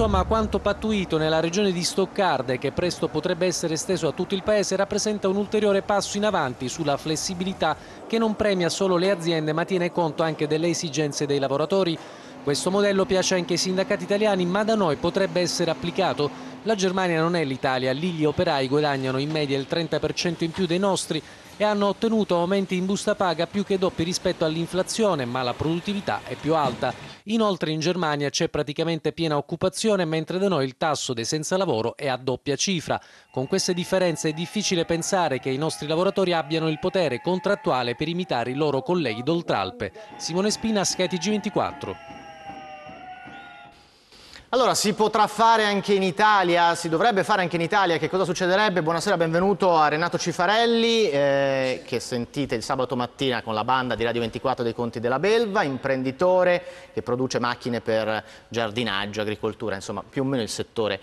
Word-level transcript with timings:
Insomma, 0.00 0.22
quanto 0.22 0.60
pattuito 0.60 1.18
nella 1.18 1.40
regione 1.40 1.72
di 1.72 1.82
Stoccarde, 1.82 2.56
che 2.58 2.70
presto 2.70 3.08
potrebbe 3.08 3.46
essere 3.46 3.74
esteso 3.74 4.06
a 4.06 4.12
tutto 4.12 4.36
il 4.36 4.44
paese, 4.44 4.76
rappresenta 4.76 5.26
un 5.26 5.34
ulteriore 5.34 5.82
passo 5.82 6.16
in 6.16 6.24
avanti 6.24 6.68
sulla 6.68 6.96
flessibilità 6.96 7.76
che 8.06 8.16
non 8.16 8.36
premia 8.36 8.68
solo 8.68 8.96
le 8.96 9.10
aziende 9.10 9.52
ma 9.52 9.64
tiene 9.64 9.90
conto 9.90 10.22
anche 10.22 10.46
delle 10.46 10.68
esigenze 10.68 11.26
dei 11.26 11.40
lavoratori. 11.40 11.98
Questo 12.44 12.70
modello 12.70 13.06
piace 13.06 13.34
anche 13.34 13.54
ai 13.54 13.58
sindacati 13.58 14.04
italiani, 14.04 14.46
ma 14.46 14.62
da 14.62 14.76
noi 14.76 14.94
potrebbe 14.94 15.40
essere 15.40 15.72
applicato. 15.72 16.30
La 16.62 16.76
Germania 16.76 17.20
non 17.20 17.34
è 17.34 17.42
l'Italia, 17.42 17.90
lì 17.90 18.12
gli 18.12 18.24
operai 18.24 18.68
guadagnano 18.68 19.18
in 19.18 19.32
media 19.32 19.58
il 19.58 19.66
30% 19.68 20.44
in 20.44 20.52
più 20.52 20.66
dei 20.66 20.78
nostri 20.78 21.20
e 21.58 21.64
hanno 21.64 21.88
ottenuto 21.88 22.38
aumenti 22.38 22.76
in 22.76 22.86
busta 22.86 23.16
paga 23.16 23.46
più 23.46 23.64
che 23.64 23.78
doppi 23.78 24.04
rispetto 24.04 24.44
all'inflazione, 24.44 25.24
ma 25.24 25.42
la 25.42 25.52
produttività 25.52 26.20
è 26.24 26.36
più 26.36 26.54
alta. 26.54 26.94
Inoltre 27.24 27.72
in 27.72 27.80
Germania 27.80 28.30
c'è 28.30 28.48
praticamente 28.48 29.12
piena 29.12 29.36
occupazione, 29.36 30.04
mentre 30.04 30.38
da 30.38 30.48
noi 30.48 30.64
il 30.64 30.76
tasso 30.76 31.12
dei 31.12 31.24
senza 31.24 31.56
lavoro 31.56 31.96
è 31.96 32.06
a 32.06 32.16
doppia 32.16 32.56
cifra. 32.56 32.98
Con 33.30 33.48
queste 33.48 33.74
differenze 33.74 34.30
è 34.30 34.32
difficile 34.32 34.84
pensare 34.84 35.40
che 35.40 35.50
i 35.50 35.58
nostri 35.58 35.88
lavoratori 35.88 36.32
abbiano 36.32 36.68
il 36.68 36.78
potere 36.78 37.20
contrattuale 37.20 37.96
per 37.96 38.08
imitare 38.08 38.52
i 38.52 38.54
loro 38.54 38.80
colleghi 38.80 39.24
d'Oltralpe. 39.24 39.92
Simone 40.16 40.50
Spina, 40.50 40.84
SkyTG 40.84 41.28
24. 41.28 42.17
Allora, 44.50 44.74
si 44.74 44.94
potrà 44.94 45.26
fare 45.26 45.64
anche 45.64 45.92
in 45.92 46.02
Italia, 46.02 46.74
si 46.74 46.88
dovrebbe 46.88 47.22
fare 47.22 47.42
anche 47.42 47.56
in 47.56 47.60
Italia, 47.60 47.98
che 47.98 48.08
cosa 48.08 48.24
succederebbe? 48.24 48.80
Buonasera, 48.80 49.18
benvenuto 49.18 49.76
a 49.76 49.88
Renato 49.88 50.16
Cifarelli, 50.16 51.10
eh, 51.10 51.82
che 51.84 52.00
sentite 52.00 52.54
il 52.54 52.62
sabato 52.62 52.96
mattina 52.96 53.42
con 53.42 53.52
la 53.52 53.62
banda 53.62 53.94
di 53.94 54.04
Radio 54.04 54.22
24 54.22 54.64
dei 54.64 54.72
Conti 54.72 55.00
della 55.00 55.18
Belva, 55.18 55.64
imprenditore 55.64 56.64
che 56.94 57.02
produce 57.02 57.38
macchine 57.38 57.82
per 57.82 58.24
giardinaggio, 58.48 59.20
agricoltura, 59.20 59.74
insomma 59.74 60.02
più 60.02 60.22
o 60.22 60.24
meno 60.24 60.42
il 60.42 60.48
settore 60.48 60.98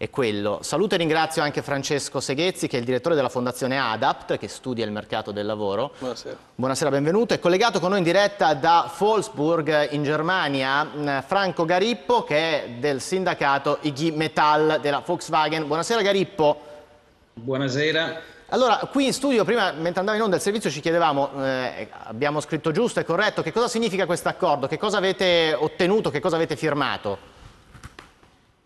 è 0.00 0.08
quello. 0.08 0.60
Saluto 0.62 0.94
e 0.94 0.96
ringrazio 0.96 1.42
anche 1.42 1.60
Francesco 1.60 2.20
Seghezzi, 2.20 2.68
che 2.68 2.76
è 2.76 2.78
il 2.78 2.86
direttore 2.86 3.14
della 3.14 3.28
Fondazione 3.28 3.78
ADAPT, 3.78 4.38
che 4.38 4.48
studia 4.48 4.82
il 4.82 4.90
mercato 4.90 5.30
del 5.30 5.44
lavoro. 5.44 5.92
Buonasera. 5.98 6.36
Buonasera, 6.54 6.90
benvenuto. 6.90 7.34
È 7.34 7.38
collegato 7.38 7.80
con 7.80 7.90
noi 7.90 7.98
in 7.98 8.04
diretta 8.04 8.54
da 8.54 8.90
Wolfsburg, 8.98 9.92
in 9.92 10.02
Germania, 10.02 11.22
Franco 11.26 11.66
Garippo, 11.66 12.24
che 12.24 12.36
è 12.36 12.68
del 12.78 13.02
sindacato 13.02 13.76
IG 13.82 14.14
Metall 14.14 14.80
della 14.80 15.02
Volkswagen. 15.04 15.66
Buonasera 15.66 16.00
Garippo. 16.00 16.60
Buonasera. 17.34 18.22
Allora, 18.52 18.76
qui 18.90 19.04
in 19.04 19.12
studio, 19.12 19.44
prima, 19.44 19.70
mentre 19.72 20.00
andava 20.00 20.16
in 20.16 20.22
onda 20.22 20.36
il 20.36 20.42
servizio, 20.42 20.70
ci 20.70 20.80
chiedevamo, 20.80 21.44
eh, 21.44 21.90
abbiamo 22.04 22.40
scritto 22.40 22.70
giusto 22.70 23.00
e 23.00 23.04
corretto, 23.04 23.42
che 23.42 23.52
cosa 23.52 23.68
significa 23.68 24.06
questo 24.06 24.30
accordo, 24.30 24.66
che 24.66 24.78
cosa 24.78 24.96
avete 24.96 25.52
ottenuto, 25.52 26.08
che 26.08 26.20
cosa 26.20 26.36
avete 26.36 26.56
firmato? 26.56 27.29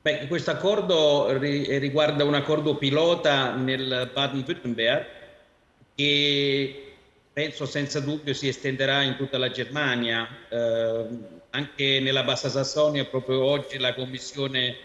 Beh, 0.04 0.26
questo 0.26 0.50
accordo 0.50 1.34
riguarda 1.38 2.24
un 2.24 2.34
accordo 2.34 2.76
pilota 2.76 3.54
nel 3.54 4.10
Baden-Württemberg 4.12 5.06
che 5.94 6.92
penso 7.32 7.64
senza 7.64 8.00
dubbio 8.00 8.34
si 8.34 8.46
estenderà 8.46 9.00
in 9.00 9.16
tutta 9.16 9.38
la 9.38 9.48
Germania. 9.48 10.28
Eh, 10.50 11.06
anche 11.48 12.00
nella 12.00 12.22
Bassa 12.22 12.50
Sassonia, 12.50 13.06
proprio 13.06 13.44
oggi, 13.44 13.78
la 13.78 13.94
Commissione 13.94 14.76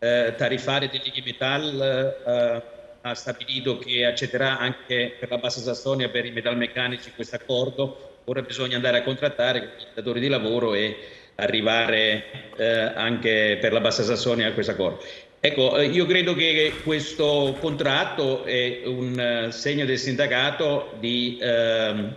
eh, 0.00 0.34
tariffaria 0.36 0.88
di 0.88 1.22
Metal 1.24 1.80
eh, 2.26 2.62
ha 3.02 3.14
stabilito 3.14 3.78
che 3.78 4.06
accetterà 4.06 4.58
anche 4.58 5.14
per 5.20 5.30
la 5.30 5.38
Bassa 5.38 5.60
Sassonia, 5.60 6.08
per 6.08 6.24
i 6.24 6.32
metalmeccanici, 6.32 7.12
questo 7.14 7.36
accordo. 7.36 8.22
Ora 8.24 8.42
bisogna 8.42 8.74
andare 8.74 8.98
a 8.98 9.02
contrattare 9.04 9.60
con 9.60 9.68
i 9.78 9.94
datori 9.94 10.18
di 10.18 10.26
lavoro 10.26 10.74
e 10.74 10.96
arrivare 11.40 12.50
eh, 12.56 12.66
anche 12.66 13.58
per 13.60 13.72
la 13.72 13.80
Bassa 13.80 14.02
Sassonia 14.02 14.48
a 14.48 14.52
questo 14.52 14.72
accordo. 14.72 15.04
Ecco, 15.38 15.76
eh, 15.78 15.86
io 15.86 16.04
credo 16.04 16.34
che 16.34 16.72
questo 16.82 17.56
contratto 17.60 18.44
è 18.44 18.82
un 18.86 19.18
eh, 19.18 19.52
segno 19.52 19.84
del 19.84 19.98
sindacato 19.98 20.94
di, 20.98 21.38
eh, 21.40 22.08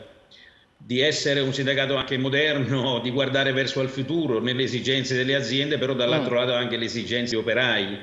di, 0.75 1.01
essere 1.01 1.39
un 1.41 1.53
sindacato 1.53 1.95
anche 1.95 2.17
moderno, 2.17 2.99
di 2.99 3.11
guardare 3.11 3.51
verso 3.51 3.81
il 3.81 3.89
futuro 3.89 4.39
nelle 4.39 4.63
esigenze 4.63 5.15
delle 5.15 5.35
aziende, 5.35 5.77
però 5.77 5.93
dall'altro 5.93 6.33
mm. 6.33 6.37
lato 6.37 6.53
anche 6.55 6.77
le 6.77 6.85
esigenze 6.85 7.35
degli 7.35 7.43
operai. 7.43 7.99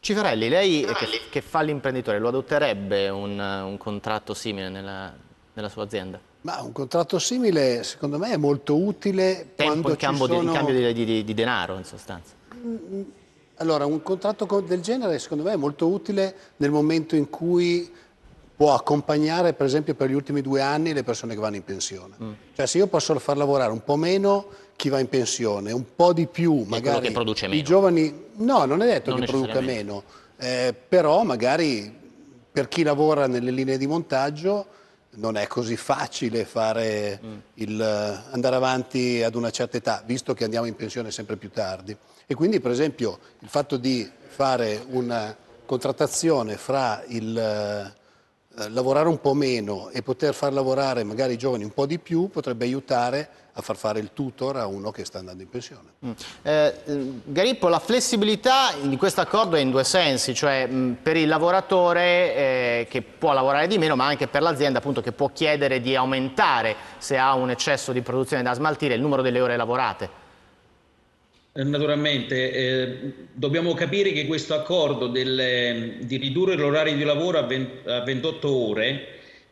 Cifarelli, 0.00 0.48
lei 0.48 0.84
che, 0.84 1.20
che 1.30 1.40
fa 1.40 1.60
l'imprenditore, 1.60 2.18
lo 2.18 2.28
adotterebbe 2.28 3.08
un, 3.10 3.38
un 3.38 3.78
contratto 3.78 4.34
simile 4.34 4.70
nella, 4.70 5.14
nella 5.52 5.68
sua 5.68 5.84
azienda? 5.84 6.29
Ma 6.42 6.60
un 6.62 6.72
contratto 6.72 7.18
simile 7.18 7.82
secondo 7.84 8.18
me 8.18 8.32
è 8.32 8.36
molto 8.36 8.76
utile 8.76 9.52
Tempo 9.54 9.72
quando 9.82 9.90
in 9.90 9.96
cambio, 9.96 10.26
sono... 10.26 10.40
di, 10.40 10.46
in 10.46 10.52
cambio 10.52 10.92
di, 10.92 11.04
di, 11.04 11.24
di, 11.24 11.34
denaro 11.34 11.76
in 11.76 11.84
sostanza. 11.84 12.32
Allora 13.56 13.84
un 13.84 14.02
contratto 14.02 14.60
del 14.60 14.80
genere 14.80 15.18
secondo 15.18 15.44
me 15.44 15.52
è 15.52 15.56
molto 15.56 15.88
utile 15.88 16.34
nel 16.56 16.70
momento 16.70 17.14
in 17.14 17.28
cui 17.28 17.92
può 18.56 18.74
accompagnare 18.74 19.52
per 19.52 19.66
esempio 19.66 19.94
per 19.94 20.08
gli 20.08 20.14
ultimi 20.14 20.40
due 20.40 20.62
anni 20.62 20.94
le 20.94 21.02
persone 21.02 21.34
che 21.34 21.40
vanno 21.40 21.56
in 21.56 21.64
pensione. 21.64 22.14
Mm. 22.22 22.32
Cioè 22.54 22.66
se 22.66 22.78
io 22.78 22.86
posso 22.86 23.18
far 23.18 23.36
lavorare 23.36 23.72
un 23.72 23.84
po' 23.84 23.96
meno 23.96 24.46
chi 24.76 24.88
va 24.88 24.98
in 24.98 25.08
pensione, 25.10 25.72
un 25.72 25.84
po' 25.94 26.14
di 26.14 26.26
più 26.26 26.64
magari 26.66 27.08
che 27.08 27.12
produce 27.12 27.48
meno. 27.48 27.60
i 27.60 27.62
giovani... 27.62 28.28
No, 28.36 28.64
non 28.64 28.80
è 28.80 28.86
detto 28.86 29.10
non 29.10 29.20
che 29.20 29.26
produca 29.26 29.60
meno, 29.60 30.04
eh, 30.38 30.74
però 30.88 31.22
magari 31.22 31.94
per 32.50 32.68
chi 32.68 32.82
lavora 32.82 33.26
nelle 33.26 33.50
linee 33.50 33.76
di 33.76 33.86
montaggio 33.86 34.66
non 35.12 35.36
è 35.36 35.46
così 35.46 35.76
facile 35.76 36.44
fare 36.44 37.20
mm. 37.24 37.38
il, 37.54 37.80
andare 38.30 38.56
avanti 38.56 39.22
ad 39.22 39.34
una 39.34 39.50
certa 39.50 39.76
età, 39.76 40.02
visto 40.06 40.34
che 40.34 40.44
andiamo 40.44 40.66
in 40.66 40.76
pensione 40.76 41.10
sempre 41.10 41.36
più 41.36 41.50
tardi. 41.50 41.96
E 42.26 42.34
quindi, 42.34 42.60
per 42.60 42.70
esempio, 42.70 43.18
il 43.40 43.48
fatto 43.48 43.76
di 43.76 44.08
fare 44.28 44.82
una 44.90 45.36
contrattazione 45.66 46.56
fra 46.56 47.02
il 47.08 47.36
eh, 47.36 47.99
lavorare 48.68 49.08
un 49.08 49.20
po' 49.20 49.34
meno 49.34 49.88
e 49.90 50.02
poter 50.02 50.34
far 50.34 50.52
lavorare 50.52 51.04
magari 51.04 51.34
i 51.34 51.38
giovani 51.38 51.64
un 51.64 51.72
po' 51.72 51.86
di 51.86 51.98
più 51.98 52.28
potrebbe 52.28 52.64
aiutare 52.64 53.28
a 53.52 53.62
far 53.62 53.76
fare 53.76 53.98
il 53.98 54.10
tutor 54.12 54.56
a 54.56 54.66
uno 54.66 54.90
che 54.90 55.04
sta 55.04 55.18
andando 55.18 55.42
in 55.42 55.48
pensione. 55.48 55.88
Mm. 56.04 56.10
Eh, 56.42 56.74
Garippo, 57.24 57.68
la 57.68 57.78
flessibilità 57.78 58.72
di 58.80 58.96
questo 58.96 59.20
accordo 59.20 59.56
è 59.56 59.60
in 59.60 59.70
due 59.70 59.84
sensi, 59.84 60.34
cioè 60.34 60.66
mh, 60.66 60.74
mm, 60.74 60.92
per 61.02 61.16
il 61.16 61.28
lavoratore 61.28 62.34
eh, 62.34 62.86
che 62.88 63.02
può 63.02 63.32
lavorare 63.32 63.66
di 63.66 63.78
meno, 63.78 63.96
ma 63.96 64.06
anche 64.06 64.28
per 64.28 64.42
l'azienda 64.42 64.78
appunto 64.78 65.00
che 65.00 65.12
può 65.12 65.30
chiedere 65.32 65.80
di 65.80 65.96
aumentare 65.96 66.76
se 66.98 67.18
ha 67.18 67.34
un 67.34 67.50
eccesso 67.50 67.92
di 67.92 68.02
produzione 68.02 68.42
da 68.42 68.54
smaltire 68.54 68.94
il 68.94 69.00
numero 69.00 69.22
delle 69.22 69.40
ore 69.40 69.56
lavorate. 69.56 70.19
Eh, 71.52 71.64
naturalmente, 71.64 72.52
eh, 72.52 73.12
dobbiamo 73.32 73.74
capire 73.74 74.12
che 74.12 74.26
questo 74.26 74.54
accordo 74.54 75.08
del, 75.08 75.96
di 76.00 76.16
ridurre 76.16 76.54
l'orario 76.54 76.94
di 76.94 77.02
lavoro 77.02 77.38
a, 77.38 77.42
20, 77.42 77.88
a 77.88 78.04
28 78.04 78.48
ore 78.48 79.06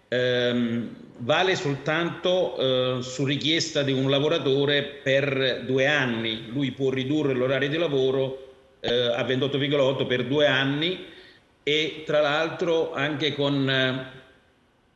ehm, 0.09 0.95
vale 1.19 1.57
soltanto 1.57 2.57
eh, 2.57 3.03
su 3.03 3.25
richiesta 3.25 3.83
di 3.83 3.93
un 3.93 4.09
lavoratore 4.11 4.83
per 4.85 5.65
due 5.67 5.87
anni. 5.87 6.47
Lui 6.53 6.71
può 6.73 6.91
ridurre 6.91 7.35
l'orario 7.35 7.69
di 7.69 7.77
lavoro 7.77 8.55
eh, 8.81 8.93
a 8.93 9.23
28,8 9.23 10.07
per 10.07 10.25
due 10.25 10.47
anni 10.47 11.05
e 11.63 12.03
tra 12.07 12.21
l'altro 12.21 12.93
anche 12.93 13.35
con, 13.35 13.67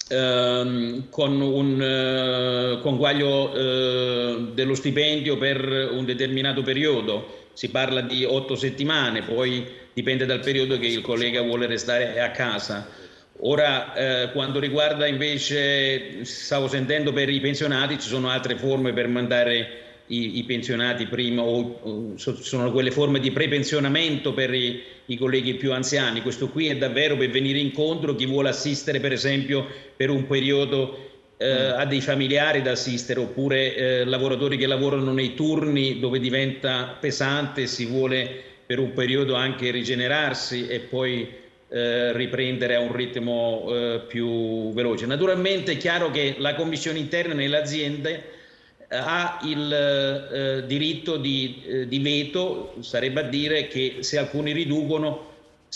ehm, 0.09 1.09
con 1.11 1.41
un 1.41 1.83
eh, 1.83 2.81
conguaglio 2.81 3.55
eh, 3.55 4.49
dello 4.53 4.75
stipendio 4.75 5.37
per 5.39 5.91
un 5.93 6.05
determinato 6.05 6.63
periodo. 6.63 7.41
Si 7.53 7.69
parla 7.69 8.01
di 8.01 8.25
otto 8.25 8.57
settimane, 8.57 9.23
poi 9.23 9.67
dipende 9.93 10.25
dal 10.25 10.41
periodo 10.41 10.79
che 10.79 10.87
il 10.87 11.03
collega 11.03 11.43
vuole 11.43 11.67
restare 11.67 12.19
a 12.21 12.31
casa 12.31 13.01
Ora, 13.45 13.95
eh, 13.95 14.31
quando 14.31 14.61
riguarda 14.61 15.07
invece, 15.09 16.25
stavo 16.25 16.69
sentendo 16.69 17.13
per 17.13 17.29
i 17.29 17.41
pensionati, 17.41 17.99
ci 17.99 18.07
sono 18.07 18.31
altre 18.31 18.57
forme 18.57 18.93
per 18.93 19.09
mandare 19.09 19.92
i, 20.07 20.39
i 20.39 20.45
pensionati 20.45 21.07
prima, 21.07 21.43
o, 21.43 21.79
o, 21.83 22.13
sono 22.17 22.71
quelle 22.73 22.91
forme 22.91 23.21
di 23.21 23.31
prepensionamento 23.31 24.33
per 24.33 24.53
i, 24.53 24.83
i, 25.07 25.17
colleghi 25.17 25.55
più 25.55 25.73
anziani. 25.73 26.23
Questo 26.23 26.49
qui 26.49 26.67
è 26.69 26.77
davvero 26.77 27.17
per 27.17 27.31
venire 27.31 27.59
incontro 27.59 28.15
chi 28.15 28.27
vuole 28.27 28.49
assistere, 28.49 29.01
per 29.01 29.13
esempio, 29.13 29.67
per 29.97 30.11
un 30.11 30.27
periodo 30.27 31.11
eh, 31.37 31.47
mm. 31.47 31.79
a 31.79 31.85
dei 31.87 32.01
familiari 32.01 32.63
da 32.63 32.73
assistere, 32.73 33.21
oppure 33.21 33.75
eh, 33.75 34.05
lavoratori 34.05 34.57
che 34.57 34.67
lavorano 34.67 35.13
nei 35.13 35.35
turni 35.35 35.99
dove 35.99 36.19
diventa 36.19 36.97
pesante, 37.01 37.67
si 37.67 37.87
vuole 37.87 38.51
per 38.67 38.79
un 38.79 38.93
periodo 38.93 39.35
anche 39.35 39.71
rigenerarsi 39.71 40.67
e 40.67 40.81
poi 40.81 41.41
eh, 41.69 42.13
riprendere 42.13 42.75
a 42.75 42.81
un 42.81 42.93
ritmo 42.93 43.67
eh, 43.69 44.01
più 44.07 44.73
veloce. 44.73 45.07
Naturalmente 45.07 45.73
è 45.73 45.77
chiaro 45.77 46.11
che 46.11 46.35
la 46.39 46.55
commissione 46.55 46.99
interna 46.99 47.35
nelle 47.35 47.57
aziende 47.57 48.41
ha 48.93 49.41
il 49.45 49.73
eh, 49.73 50.67
diritto 50.67 51.17
di, 51.17 51.63
eh, 51.67 51.89
di, 51.89 51.99
veto, 51.99 52.75
sarebbe 52.81 53.21
a 53.21 53.25
dire 53.25 53.67
che 53.67 53.97
se 54.01 54.19
alcuni 54.19 54.53
riducono 54.53 55.31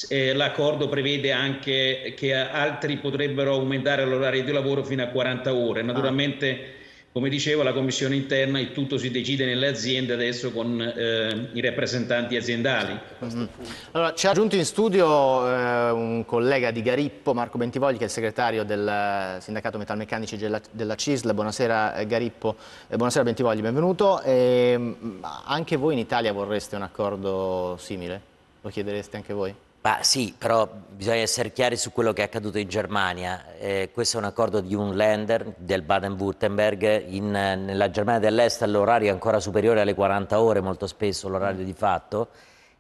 eh, 0.09 0.35
l'accordo 0.35 0.89
prevede 0.89 1.33
anche 1.33 2.15
che 2.17 2.35
altri 2.35 2.99
potrebbero 2.99 3.55
aumentare 3.55 4.05
l'orario 4.05 4.45
di 4.45 4.53
lavoro 4.53 4.85
fino 4.85 5.03
a 5.03 5.07
40 5.07 5.55
ore. 5.55 5.83
Naturalmente 5.83 6.75
come 7.17 7.31
dicevo, 7.31 7.63
la 7.63 7.73
commissione 7.73 8.15
interna 8.15 8.59
e 8.59 8.73
tutto 8.73 8.99
si 8.99 9.11
decide 9.11 9.47
nelle 9.47 9.69
aziende 9.69 10.13
adesso 10.13 10.53
con 10.53 10.79
eh, 10.79 11.49
i 11.55 11.63
rappresentanti 11.63 12.37
aziendali. 12.37 12.95
Mm-hmm. 13.25 13.45
Allora, 13.93 14.13
ci 14.13 14.27
ha 14.27 14.33
aggiunto 14.33 14.55
in 14.55 14.67
studio 14.67 15.49
eh, 15.49 15.91
un 15.93 16.27
collega 16.27 16.71
di 16.71 16.83
Garippo, 16.83 17.33
Marco 17.33 17.57
Bentivogli, 17.57 17.95
che 17.95 18.03
è 18.03 18.05
il 18.05 18.11
segretario 18.11 18.65
del 18.65 19.39
sindacato 19.41 19.79
metalmeccanici 19.79 20.37
della, 20.37 20.95
CISL. 20.95 21.33
Buonasera 21.33 21.97
eh, 21.97 22.07
Garippo, 22.07 22.55
eh, 22.87 22.97
buonasera 22.97 23.25
Bentivogli, 23.25 23.63
benvenuto. 23.63 24.21
Ehm, 24.21 25.25
anche 25.47 25.77
voi 25.77 25.95
in 25.95 26.01
Italia 26.01 26.35
vorreste 26.35 26.77
un 26.77 26.83
accordo 26.83 27.79
simile? 27.81 28.21
Lo 28.61 28.69
chiedereste 28.69 29.17
anche 29.17 29.33
voi? 29.33 29.55
Ma 29.87 29.99
sì, 30.01 30.35
però 30.37 30.69
bisogna 30.69 31.19
essere 31.19 31.53
chiari 31.53 31.77
su 31.77 31.93
quello 31.93 32.13
che 32.13 32.23
è 32.23 32.25
accaduto 32.25 32.59
in 32.59 32.67
Germania. 32.67 33.55
Eh, 33.57 33.91
questo 33.93 34.17
è 34.17 34.19
un 34.21 34.27
accordo 34.27 34.59
di 34.59 34.75
un 34.75 34.97
Länder 34.97 35.55
del 35.59 35.83
Baden-Württemberg. 35.83 37.07
Nella 37.07 37.89
Germania 37.91 38.19
dell'Est 38.19 38.65
l'orario 38.65 39.11
è 39.11 39.13
ancora 39.13 39.39
superiore 39.39 39.83
alle 39.83 39.95
40 39.95 40.41
ore, 40.41 40.61
molto 40.61 40.89
spesso 40.89 41.29
l'orario 41.29 41.65
di 41.65 41.73
fatto, 41.73 42.31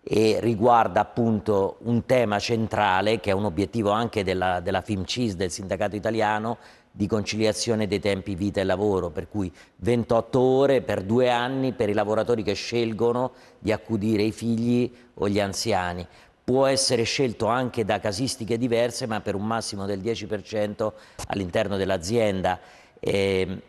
e 0.02 0.38
riguarda 0.40 0.98
appunto 0.98 1.76
un 1.82 2.04
tema 2.06 2.40
centrale 2.40 3.20
che 3.20 3.30
è 3.30 3.34
un 3.34 3.44
obiettivo 3.44 3.90
anche 3.90 4.24
della, 4.24 4.58
della 4.58 4.80
FIMCIS, 4.80 5.36
del 5.36 5.52
sindacato 5.52 5.94
italiano, 5.94 6.58
di 6.90 7.06
conciliazione 7.06 7.86
dei 7.86 8.00
tempi 8.00 8.34
vita 8.34 8.60
e 8.60 8.64
lavoro, 8.64 9.10
per 9.10 9.28
cui 9.28 9.52
28 9.76 10.40
ore 10.40 10.80
per 10.80 11.02
due 11.02 11.30
anni 11.30 11.72
per 11.72 11.88
i 11.88 11.92
lavoratori 11.92 12.42
che 12.42 12.54
scelgono 12.54 13.32
di 13.60 13.70
accudire 13.70 14.22
i 14.22 14.32
figli 14.32 14.92
o 15.18 15.28
gli 15.28 15.38
anziani 15.38 16.06
può 16.46 16.66
essere 16.66 17.02
scelto 17.02 17.46
anche 17.46 17.84
da 17.84 17.98
casistiche 17.98 18.56
diverse 18.56 19.06
ma 19.06 19.20
per 19.20 19.34
un 19.34 19.44
massimo 19.44 19.84
del 19.84 19.98
10% 19.98 20.92
all'interno 21.26 21.76
dell'azienda. 21.76 22.60
Eh, 23.00 23.62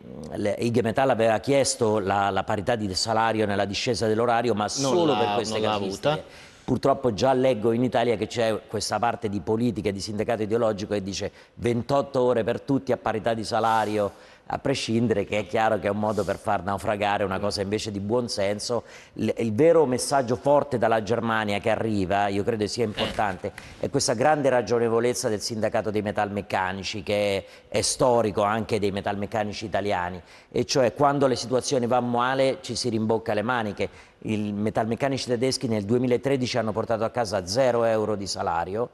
IG 0.58 0.80
Metal 0.82 1.10
aveva 1.10 1.40
chiesto 1.40 1.98
la, 1.98 2.30
la, 2.30 2.44
parità 2.44 2.76
di 2.76 2.94
salario 2.94 3.46
nella 3.46 3.64
discesa 3.64 4.06
dell'orario 4.06 4.54
ma 4.54 4.68
solo 4.68 5.16
per 5.18 5.34
queste 5.34 5.60
casistiche. 5.60 6.24
Purtroppo 6.62 7.12
già 7.12 7.32
leggo 7.32 7.72
in 7.72 7.82
Italia 7.82 8.14
che 8.14 8.28
c'è 8.28 8.60
questa 8.68 9.00
parte 9.00 9.28
di 9.28 9.40
politica 9.40 9.88
e 9.88 9.92
di 9.92 10.00
sindacato 10.00 10.42
ideologico 10.42 10.94
che 10.94 11.02
dice 11.02 11.32
28 11.54 12.20
ore 12.20 12.44
per 12.44 12.60
tutti 12.60 12.92
a 12.92 12.96
parità 12.96 13.34
di 13.34 13.42
salario 13.42 14.12
a 14.50 14.58
prescindere 14.58 15.24
che 15.24 15.40
è 15.40 15.46
chiaro 15.46 15.78
che 15.78 15.88
è 15.88 15.90
un 15.90 15.98
modo 15.98 16.24
per 16.24 16.38
far 16.38 16.62
naufragare 16.62 17.24
una 17.24 17.38
cosa 17.38 17.60
invece 17.60 17.90
di 17.90 18.00
buon 18.00 18.28
senso. 18.28 18.84
Il, 19.14 19.32
il 19.38 19.52
vero 19.52 19.84
messaggio 19.84 20.36
forte 20.36 20.78
dalla 20.78 21.02
Germania 21.02 21.58
che 21.58 21.70
arriva, 21.70 22.28
io 22.28 22.44
credo 22.44 22.66
sia 22.66 22.84
importante, 22.84 23.52
è 23.78 23.90
questa 23.90 24.14
grande 24.14 24.48
ragionevolezza 24.48 25.28
del 25.28 25.40
sindacato 25.40 25.90
dei 25.90 26.02
metalmeccanici 26.02 27.02
che 27.02 27.36
è, 27.68 27.78
è 27.78 27.80
storico 27.82 28.42
anche 28.42 28.78
dei 28.78 28.90
metalmeccanici 28.90 29.66
italiani 29.66 30.20
e 30.50 30.64
cioè 30.64 30.94
quando 30.94 31.26
le 31.26 31.36
situazioni 31.36 31.86
vanno 31.86 32.08
male 32.08 32.58
ci 32.62 32.74
si 32.74 32.88
rimbocca 32.88 33.34
le 33.34 33.42
maniche. 33.42 33.88
I 34.20 34.52
metalmeccanici 34.52 35.26
tedeschi 35.26 35.68
nel 35.68 35.84
2013 35.84 36.58
hanno 36.58 36.72
portato 36.72 37.04
a 37.04 37.10
casa 37.10 37.46
0 37.46 37.84
euro 37.84 38.16
di 38.16 38.26
salario 38.26 38.90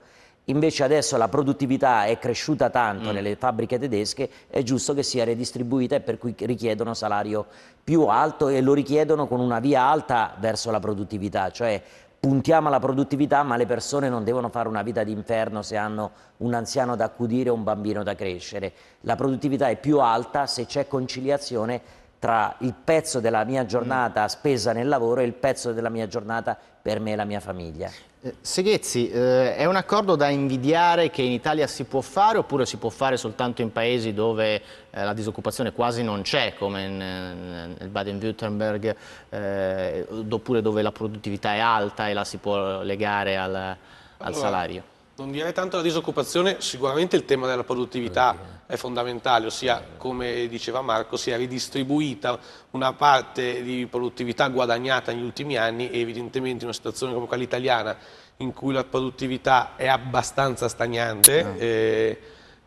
Invece 0.48 0.84
adesso 0.84 1.16
la 1.16 1.28
produttività 1.28 2.04
è 2.04 2.18
cresciuta 2.18 2.68
tanto 2.68 3.10
mm. 3.10 3.14
nelle 3.14 3.36
fabbriche 3.36 3.78
tedesche, 3.78 4.28
è 4.48 4.62
giusto 4.62 4.92
che 4.92 5.02
sia 5.02 5.24
redistribuita 5.24 5.96
e 5.96 6.00
per 6.00 6.18
cui 6.18 6.34
richiedono 6.36 6.92
salario 6.92 7.46
più 7.82 8.02
alto 8.02 8.48
e 8.48 8.60
lo 8.60 8.74
richiedono 8.74 9.26
con 9.26 9.40
una 9.40 9.58
via 9.58 9.82
alta 9.82 10.34
verso 10.38 10.70
la 10.70 10.80
produttività, 10.80 11.50
cioè 11.50 11.82
puntiamo 12.20 12.68
alla 12.68 12.78
produttività 12.78 13.42
ma 13.42 13.56
le 13.56 13.66
persone 13.66 14.08
non 14.08 14.24
devono 14.24 14.48
fare 14.48 14.68
una 14.68 14.82
vita 14.82 15.02
d'inferno 15.02 15.62
se 15.62 15.76
hanno 15.76 16.10
un 16.38 16.54
anziano 16.54 16.96
da 16.96 17.04
accudire 17.04 17.50
o 17.50 17.54
un 17.54 17.64
bambino 17.64 18.02
da 18.02 18.14
crescere. 18.14 18.72
La 19.02 19.16
produttività 19.16 19.68
è 19.68 19.76
più 19.76 20.00
alta 20.00 20.46
se 20.46 20.66
c'è 20.66 20.86
conciliazione 20.86 21.80
tra 22.24 22.54
il 22.60 22.72
pezzo 22.72 23.20
della 23.20 23.44
mia 23.44 23.66
giornata 23.66 24.26
spesa 24.28 24.72
nel 24.72 24.88
lavoro 24.88 25.20
e 25.20 25.24
il 25.24 25.34
pezzo 25.34 25.74
della 25.74 25.90
mia 25.90 26.06
giornata 26.06 26.56
per 26.80 26.98
me 26.98 27.12
e 27.12 27.16
la 27.16 27.26
mia 27.26 27.38
famiglia. 27.38 27.90
Eh, 28.22 28.36
Seghezzi, 28.40 29.10
eh, 29.10 29.54
è 29.54 29.66
un 29.66 29.76
accordo 29.76 30.16
da 30.16 30.30
invidiare 30.30 31.10
che 31.10 31.20
in 31.20 31.32
Italia 31.32 31.66
si 31.66 31.84
può 31.84 32.00
fare 32.00 32.38
oppure 32.38 32.64
si 32.64 32.78
può 32.78 32.88
fare 32.88 33.18
soltanto 33.18 33.60
in 33.60 33.72
paesi 33.72 34.14
dove 34.14 34.54
eh, 34.54 35.04
la 35.04 35.12
disoccupazione 35.12 35.72
quasi 35.72 36.02
non 36.02 36.22
c'è, 36.22 36.54
come 36.54 36.88
nel 36.88 37.88
Baden-Württemberg, 37.90 38.96
eh, 39.28 40.06
oppure 40.30 40.62
dove 40.62 40.80
la 40.80 40.92
produttività 40.92 41.52
è 41.52 41.58
alta 41.58 42.08
e 42.08 42.14
la 42.14 42.24
si 42.24 42.38
può 42.38 42.80
legare 42.80 43.36
al, 43.36 43.54
al 43.54 43.76
allora, 44.16 44.40
salario? 44.40 44.93
Non 45.16 45.30
direi 45.30 45.52
tanto 45.52 45.76
la 45.76 45.82
disoccupazione, 45.82 46.56
sicuramente 46.58 47.14
il 47.14 47.24
tema 47.24 47.46
della 47.46 47.62
produttività 47.62 48.62
è 48.66 48.74
fondamentale, 48.74 49.46
ossia 49.46 49.80
come 49.96 50.48
diceva 50.48 50.80
Marco 50.80 51.16
si 51.16 51.30
è 51.30 51.36
ridistribuita 51.36 52.36
una 52.72 52.92
parte 52.94 53.62
di 53.62 53.86
produttività 53.86 54.48
guadagnata 54.48 55.12
negli 55.12 55.22
ultimi 55.22 55.56
anni 55.56 55.88
e 55.88 56.00
evidentemente 56.00 56.58
in 56.58 56.64
una 56.64 56.72
situazione 56.72 57.14
come 57.14 57.28
quella 57.28 57.44
italiana 57.44 57.96
in 58.38 58.52
cui 58.52 58.72
la 58.72 58.82
produttività 58.82 59.76
è 59.76 59.86
abbastanza 59.86 60.68
stagnante 60.68 61.44
ah. 61.44 61.54
eh, 61.62 62.20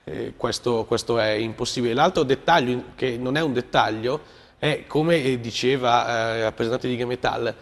eh, 0.05 0.33
questo, 0.37 0.85
questo, 0.85 1.19
è 1.19 1.31
impossibile. 1.31 1.93
L'altro 1.93 2.23
dettaglio 2.23 2.81
che 2.95 3.17
non 3.17 3.35
è 3.35 3.41
un 3.41 3.51
dettaglio 3.51 4.21
è 4.57 4.85
come 4.87 5.37
diceva 5.41 6.31
eh, 6.31 6.37
il 6.37 6.43
rappresentante 6.43 6.87
di 6.87 6.95
Gemetal 6.95 7.53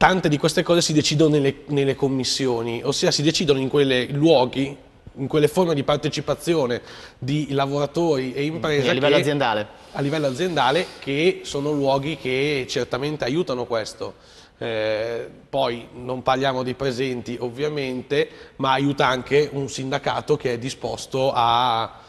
tante 0.00 0.30
di 0.30 0.38
queste 0.38 0.62
cose 0.62 0.80
si 0.80 0.94
decidono 0.94 1.34
nelle, 1.34 1.56
nelle 1.66 1.94
commissioni, 1.94 2.80
ossia 2.82 3.10
si 3.10 3.20
decidono 3.20 3.58
in 3.58 3.68
quei 3.68 4.10
luoghi 4.10 4.74
in 5.16 5.26
quelle 5.26 5.46
forme 5.46 5.74
di 5.74 5.82
partecipazione 5.82 6.80
di 7.18 7.52
lavoratori 7.52 8.32
e 8.32 8.44
imprese 8.44 8.88
a 8.88 8.92
livello, 8.94 9.16
che, 9.16 9.20
aziendale. 9.20 9.68
a 9.92 10.00
livello 10.00 10.28
aziendale 10.28 10.86
che 11.00 11.40
sono 11.44 11.72
luoghi 11.72 12.16
che 12.16 12.64
certamente 12.66 13.24
aiutano 13.24 13.66
questo. 13.66 14.14
Eh, 14.56 15.28
poi 15.50 15.88
non 15.92 16.22
parliamo 16.22 16.62
di 16.62 16.72
presenti 16.72 17.36
ovviamente, 17.38 18.26
ma 18.56 18.72
aiuta 18.72 19.06
anche 19.06 19.50
un 19.52 19.68
sindacato 19.68 20.38
che 20.38 20.54
è 20.54 20.58
disposto 20.58 21.30
a, 21.30 22.00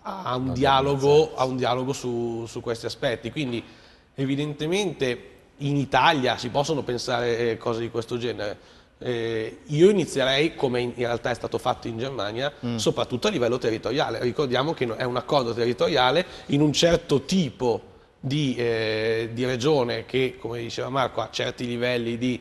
a, 0.00 0.34
un, 0.34 0.54
dialogo, 0.54 1.34
a 1.36 1.44
un, 1.44 1.58
dialogo, 1.58 1.92
su, 1.92 2.46
su 2.46 2.62
questi 2.62 2.86
aspetti. 2.86 3.30
Quindi 3.30 3.62
evidentemente 4.14 5.36
in 5.58 5.76
Italia 5.76 6.36
si 6.36 6.50
possono 6.50 6.82
pensare 6.82 7.38
eh, 7.38 7.56
cose 7.56 7.80
di 7.80 7.90
questo 7.90 8.18
genere. 8.18 8.76
Eh, 9.00 9.60
io 9.66 9.90
inizierei, 9.90 10.54
come 10.54 10.80
in 10.80 10.92
realtà 10.96 11.30
è 11.30 11.34
stato 11.34 11.58
fatto 11.58 11.86
in 11.86 11.98
Germania, 11.98 12.52
mm. 12.64 12.76
soprattutto 12.76 13.28
a 13.28 13.30
livello 13.30 13.58
territoriale. 13.58 14.20
Ricordiamo 14.20 14.74
che 14.74 14.86
è 14.96 15.04
un 15.04 15.16
accordo 15.16 15.54
territoriale 15.54 16.24
in 16.46 16.60
un 16.60 16.72
certo 16.72 17.22
tipo 17.22 17.82
di, 18.18 18.56
eh, 18.56 19.30
di 19.32 19.44
regione 19.44 20.04
che, 20.04 20.36
come 20.38 20.60
diceva 20.60 20.88
Marco, 20.88 21.20
ha 21.20 21.28
certi 21.30 21.66
livelli 21.66 22.18
di 22.18 22.40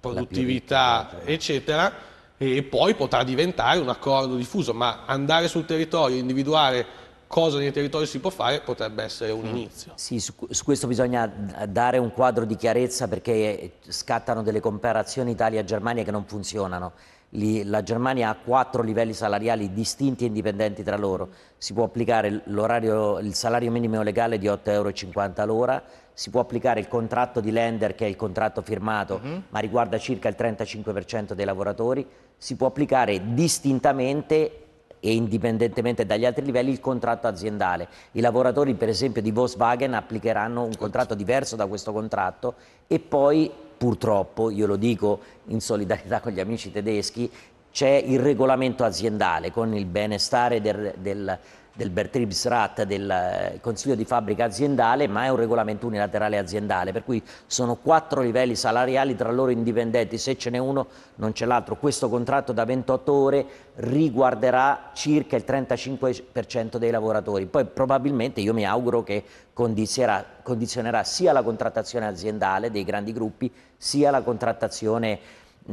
produttività, 0.00 1.08
certo. 1.10 1.26
eccetera, 1.26 1.94
e 2.36 2.62
poi 2.62 2.94
potrà 2.94 3.24
diventare 3.24 3.80
un 3.80 3.88
accordo 3.88 4.36
diffuso, 4.36 4.72
ma 4.72 5.02
andare 5.06 5.48
sul 5.48 5.64
territorio, 5.64 6.16
individuare 6.16 6.86
cosa 7.28 7.58
nel 7.58 7.72
territorio 7.72 8.06
si 8.06 8.18
può 8.18 8.30
fare 8.30 8.60
potrebbe 8.62 9.04
essere 9.04 9.30
un 9.30 9.44
mm. 9.44 9.48
inizio. 9.48 9.92
Sì, 9.94 10.18
su, 10.18 10.32
su, 10.48 10.64
questo 10.64 10.88
bisogna 10.88 11.30
dare 11.68 11.98
un 11.98 12.12
quadro 12.12 12.44
di 12.44 12.56
chiarezza 12.56 13.06
perché 13.06 13.74
scattano 13.86 14.42
delle 14.42 14.60
comparazioni 14.60 15.30
Italia-Germania 15.30 16.02
che 16.02 16.10
non 16.10 16.24
funzionano. 16.24 16.92
Lì, 17.32 17.62
la 17.64 17.82
Germania 17.82 18.30
ha 18.30 18.36
quattro 18.36 18.82
livelli 18.82 19.12
salariali 19.12 19.74
distinti 19.74 20.24
e 20.24 20.28
indipendenti 20.28 20.82
tra 20.82 20.96
loro. 20.96 21.28
Si 21.58 21.74
può 21.74 21.84
applicare 21.84 22.28
il 22.28 23.30
salario 23.34 23.70
minimo 23.70 24.02
legale 24.02 24.38
di 24.38 24.46
8,50 24.46 24.72
euro 24.72 25.44
l'ora, 25.44 25.82
si 26.14 26.30
può 26.30 26.40
applicare 26.40 26.80
il 26.80 26.88
contratto 26.88 27.40
di 27.40 27.50
lender 27.50 27.94
che 27.94 28.06
è 28.06 28.08
il 28.08 28.16
contratto 28.16 28.62
firmato 28.62 29.20
mhm. 29.22 29.30
-huh. 29.30 29.42
ma 29.50 29.58
riguarda 29.58 29.98
circa 29.98 30.28
il 30.28 30.36
35% 30.38 31.34
dei 31.34 31.44
lavoratori, 31.44 32.04
si 32.36 32.56
può 32.56 32.68
applicare 32.68 33.34
distintamente 33.34 34.67
e 35.00 35.14
indipendentemente 35.14 36.06
dagli 36.06 36.24
altri 36.24 36.44
livelli 36.44 36.70
il 36.70 36.80
contratto 36.80 37.26
aziendale. 37.26 37.88
I 38.12 38.20
lavoratori 38.20 38.74
per 38.74 38.88
esempio 38.88 39.22
di 39.22 39.30
Volkswagen 39.30 39.94
applicheranno 39.94 40.64
un 40.64 40.76
contratto 40.76 41.14
diverso 41.14 41.56
da 41.56 41.66
questo 41.66 41.92
contratto 41.92 42.54
e 42.86 42.98
poi 42.98 43.50
purtroppo, 43.78 44.50
io 44.50 44.66
lo 44.66 44.76
dico 44.76 45.20
in 45.46 45.60
solidarietà 45.60 46.20
con 46.20 46.32
gli 46.32 46.40
amici 46.40 46.72
tedeschi, 46.72 47.30
c'è 47.70 48.02
il 48.04 48.18
regolamento 48.18 48.82
aziendale 48.82 49.52
con 49.52 49.74
il 49.74 49.86
benestare 49.86 50.60
del, 50.60 50.94
del 50.98 51.38
del 51.78 51.90
Betriebsrat, 51.90 52.82
del 52.82 53.08
eh, 53.08 53.58
Consiglio 53.60 53.94
di 53.94 54.04
fabbrica 54.04 54.46
aziendale, 54.46 55.06
ma 55.06 55.26
è 55.26 55.28
un 55.28 55.36
regolamento 55.36 55.86
unilaterale 55.86 56.36
aziendale, 56.36 56.90
per 56.90 57.04
cui 57.04 57.22
sono 57.46 57.76
quattro 57.76 58.20
livelli 58.20 58.56
salariali 58.56 59.14
tra 59.14 59.30
loro 59.30 59.52
indipendenti, 59.52 60.18
se 60.18 60.36
ce 60.36 60.50
n'è 60.50 60.58
uno 60.58 60.88
non 61.14 61.30
c'è 61.30 61.46
l'altro. 61.46 61.76
Questo 61.76 62.08
contratto 62.08 62.52
da 62.52 62.64
28 62.64 63.12
ore 63.12 63.46
riguarderà 63.76 64.90
circa 64.92 65.36
il 65.36 65.44
35% 65.46 66.78
dei 66.78 66.90
lavoratori, 66.90 67.46
poi 67.46 67.64
probabilmente 67.64 68.40
io 68.40 68.54
mi 68.54 68.66
auguro 68.66 69.04
che 69.04 69.22
condizionerà 69.52 71.04
sia 71.04 71.32
la 71.32 71.42
contrattazione 71.44 72.08
aziendale 72.08 72.72
dei 72.72 72.82
grandi 72.82 73.12
gruppi, 73.12 73.52
sia 73.76 74.10
la 74.10 74.22
contrattazione 74.22 75.20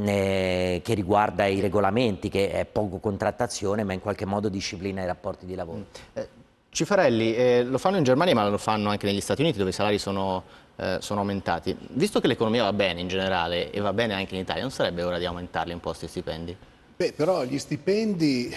eh, 0.03 0.81
che 0.83 0.93
riguarda 0.93 1.45
i 1.45 1.59
regolamenti, 1.59 2.29
che 2.29 2.51
è 2.51 2.65
poco 2.65 2.99
contrattazione, 2.99 3.83
ma 3.83 3.93
in 3.93 4.01
qualche 4.01 4.25
modo 4.25 4.49
disciplina 4.49 5.01
i 5.01 5.05
rapporti 5.05 5.45
di 5.45 5.55
lavoro. 5.55 5.79
Mm. 5.79 5.83
Eh, 6.13 6.27
Cifarelli, 6.69 7.33
eh, 7.33 7.63
lo 7.63 7.77
fanno 7.77 7.95
in 7.95 8.03
Germania 8.03 8.33
ma 8.33 8.49
lo 8.49 8.57
fanno 8.57 8.89
anche 8.89 9.05
negli 9.05 9.21
Stati 9.21 9.41
Uniti 9.41 9.57
dove 9.57 9.69
i 9.69 9.73
salari 9.73 9.97
sono, 9.97 10.43
eh, 10.75 10.97
sono, 10.99 11.21
aumentati. 11.21 11.75
Visto 11.91 12.19
che 12.19 12.27
l'economia 12.27 12.63
va 12.63 12.73
bene 12.73 12.99
in 12.99 13.07
generale 13.07 13.71
e 13.71 13.79
va 13.79 13.93
bene 13.93 14.13
anche 14.13 14.35
in 14.35 14.41
Italia, 14.41 14.61
non 14.61 14.71
sarebbe 14.71 15.01
ora 15.03 15.17
di 15.17 15.25
aumentarli 15.25 15.71
un 15.71 15.79
po' 15.79 15.89
questi 15.89 16.09
stipendi? 16.09 16.55
Beh, 16.97 17.13
però 17.13 17.45
gli 17.45 17.57
stipendi, 17.57 18.53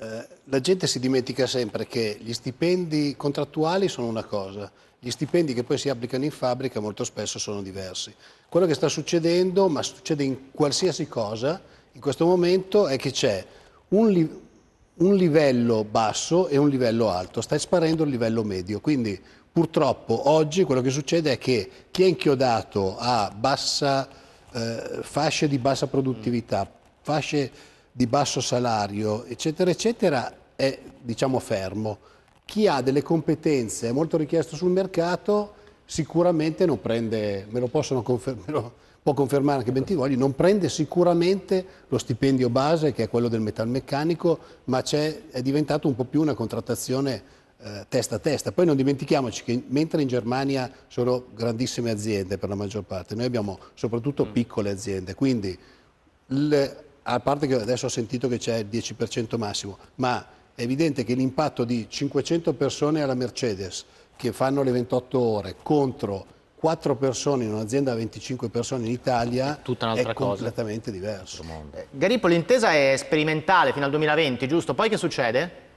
eh, 0.00 0.26
la 0.44 0.60
gente 0.60 0.86
si 0.86 0.98
dimentica 0.98 1.46
sempre 1.46 1.86
che 1.86 2.18
gli 2.20 2.34
stipendi 2.34 3.14
contrattuali 3.16 3.88
sono 3.88 4.06
una 4.06 4.24
cosa, 4.24 4.70
gli 5.04 5.10
stipendi 5.10 5.52
che 5.52 5.64
poi 5.64 5.78
si 5.78 5.88
applicano 5.88 6.22
in 6.22 6.30
fabbrica 6.30 6.78
molto 6.78 7.02
spesso 7.02 7.40
sono 7.40 7.60
diversi. 7.60 8.14
Quello 8.48 8.66
che 8.66 8.74
sta 8.74 8.88
succedendo, 8.88 9.68
ma 9.68 9.82
succede 9.82 10.22
in 10.22 10.52
qualsiasi 10.52 11.08
cosa, 11.08 11.60
in 11.90 12.00
questo 12.00 12.24
momento 12.24 12.86
è 12.86 12.96
che 12.96 13.10
c'è 13.10 13.44
un 13.88 14.10
livello 14.10 14.40
un 14.94 15.16
livello 15.16 15.84
basso 15.84 16.48
e 16.48 16.56
un 16.56 16.68
livello 16.68 17.08
alto, 17.08 17.40
sta 17.40 17.56
sparendo 17.58 18.04
il 18.04 18.10
livello 18.10 18.44
medio. 18.44 18.80
Quindi 18.80 19.18
purtroppo 19.50 20.28
oggi 20.30 20.64
quello 20.64 20.80
che 20.80 20.90
succede 20.90 21.32
è 21.32 21.38
che 21.38 21.70
chi 21.90 22.02
è 22.02 22.06
inchiodato 22.06 22.96
a 22.98 23.32
bassa, 23.34 24.08
eh, 24.52 25.00
fasce 25.00 25.48
di 25.48 25.58
bassa 25.58 25.86
produttività, 25.86 26.70
fasce 27.00 27.50
di 27.90 28.06
basso 28.06 28.40
salario, 28.40 29.24
eccetera, 29.24 29.70
eccetera, 29.70 30.32
è 30.54 30.78
diciamo 31.00 31.38
fermo. 31.38 31.98
Chi 32.44 32.66
ha 32.66 32.80
delle 32.80 33.02
competenze, 33.02 33.88
è 33.88 33.92
molto 33.92 34.16
richiesto 34.16 34.56
sul 34.56 34.70
mercato, 34.70 35.54
sicuramente 35.84 36.66
non 36.66 36.80
prende, 36.80 37.46
me 37.48 37.60
lo 37.60 37.68
possono 37.68 38.02
confermare 38.02 38.80
può 39.02 39.14
confermare 39.14 39.58
anche 39.58 39.72
Bentivogli, 39.72 40.16
non 40.16 40.34
prende 40.34 40.68
sicuramente 40.68 41.64
lo 41.88 41.98
stipendio 41.98 42.48
base 42.48 42.92
che 42.92 43.04
è 43.04 43.08
quello 43.08 43.28
del 43.28 43.40
metalmeccanico, 43.40 44.38
ma 44.64 44.80
è 44.82 45.42
diventato 45.42 45.88
un 45.88 45.96
po' 45.96 46.04
più 46.04 46.20
una 46.20 46.34
contrattazione 46.34 47.22
eh, 47.58 47.86
testa 47.88 48.16
a 48.16 48.18
testa. 48.20 48.52
Poi 48.52 48.64
non 48.64 48.76
dimentichiamoci 48.76 49.42
che 49.42 49.62
mentre 49.66 50.02
in 50.02 50.08
Germania 50.08 50.70
sono 50.86 51.24
grandissime 51.34 51.90
aziende 51.90 52.38
per 52.38 52.48
la 52.48 52.54
maggior 52.54 52.84
parte, 52.84 53.16
noi 53.16 53.24
abbiamo 53.24 53.58
soprattutto 53.74 54.24
mm. 54.24 54.32
piccole 54.32 54.70
aziende, 54.70 55.14
quindi 55.14 55.58
le, 56.26 56.84
a 57.02 57.18
parte 57.18 57.48
che 57.48 57.60
adesso 57.60 57.86
ho 57.86 57.90
sentito 57.90 58.28
che 58.28 58.38
c'è 58.38 58.58
il 58.58 58.68
10% 58.70 59.36
massimo, 59.36 59.78
ma 59.96 60.24
è 60.54 60.62
evidente 60.62 61.04
che 61.04 61.14
l'impatto 61.14 61.64
di 61.64 61.86
500 61.88 62.52
persone 62.52 63.02
alla 63.02 63.14
Mercedes 63.14 63.84
che 64.16 64.32
fanno 64.32 64.62
le 64.62 64.70
28 64.70 65.18
ore 65.18 65.56
contro 65.62 66.26
4 66.62 66.94
persone 66.94 67.44
in 67.44 67.52
un'azienda 67.52 67.90
a 67.90 67.96
25 67.96 68.48
persone 68.48 68.86
in 68.86 68.92
Italia 68.92 69.60
è, 69.60 69.94
è 69.94 70.12
completamente 70.12 70.92
diverso. 70.92 71.42
Eh, 71.74 71.86
Garippo, 71.90 72.28
l'intesa 72.28 72.72
è 72.72 72.94
sperimentale 72.96 73.72
fino 73.72 73.84
al 73.84 73.90
2020, 73.90 74.46
giusto? 74.46 74.72
Poi 74.72 74.88
che 74.88 74.96
succede? 74.96 75.70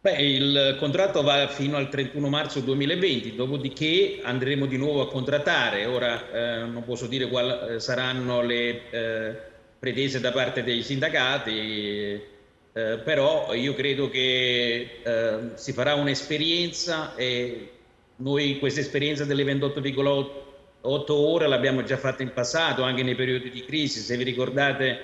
Beh, 0.00 0.16
il 0.16 0.76
contratto 0.78 1.22
va 1.22 1.46
fino 1.48 1.76
al 1.76 1.90
31 1.90 2.28
marzo 2.28 2.60
2020, 2.60 3.34
dopodiché 3.34 4.20
andremo 4.22 4.64
di 4.64 4.78
nuovo 4.78 5.02
a 5.02 5.08
contrattare. 5.08 5.84
Ora 5.84 6.30
eh, 6.30 6.64
non 6.64 6.82
posso 6.84 7.06
dire 7.06 7.28
quali 7.28 7.74
eh, 7.74 7.80
saranno 7.80 8.40
le 8.40 8.90
eh, 8.90 9.36
pretese 9.78 10.20
da 10.20 10.32
parte 10.32 10.62
dei 10.62 10.82
sindacati, 10.82 12.32
eh, 12.76 12.98
però 12.98 13.54
io 13.54 13.72
credo 13.72 14.10
che 14.10 15.00
eh, 15.04 15.38
si 15.54 15.72
farà 15.72 15.94
un'esperienza 15.94 17.14
e 17.14 17.70
noi 18.16 18.58
questa 18.58 18.80
esperienza 18.80 19.24
delle 19.24 19.44
28,8 19.44 21.04
ore 21.12 21.46
l'abbiamo 21.46 21.84
già 21.84 21.96
fatta 21.96 22.24
in 22.24 22.32
passato, 22.32 22.82
anche 22.82 23.04
nei 23.04 23.14
periodi 23.14 23.50
di 23.50 23.64
crisi. 23.64 24.00
Se 24.00 24.16
vi 24.16 24.24
ricordate, 24.24 24.98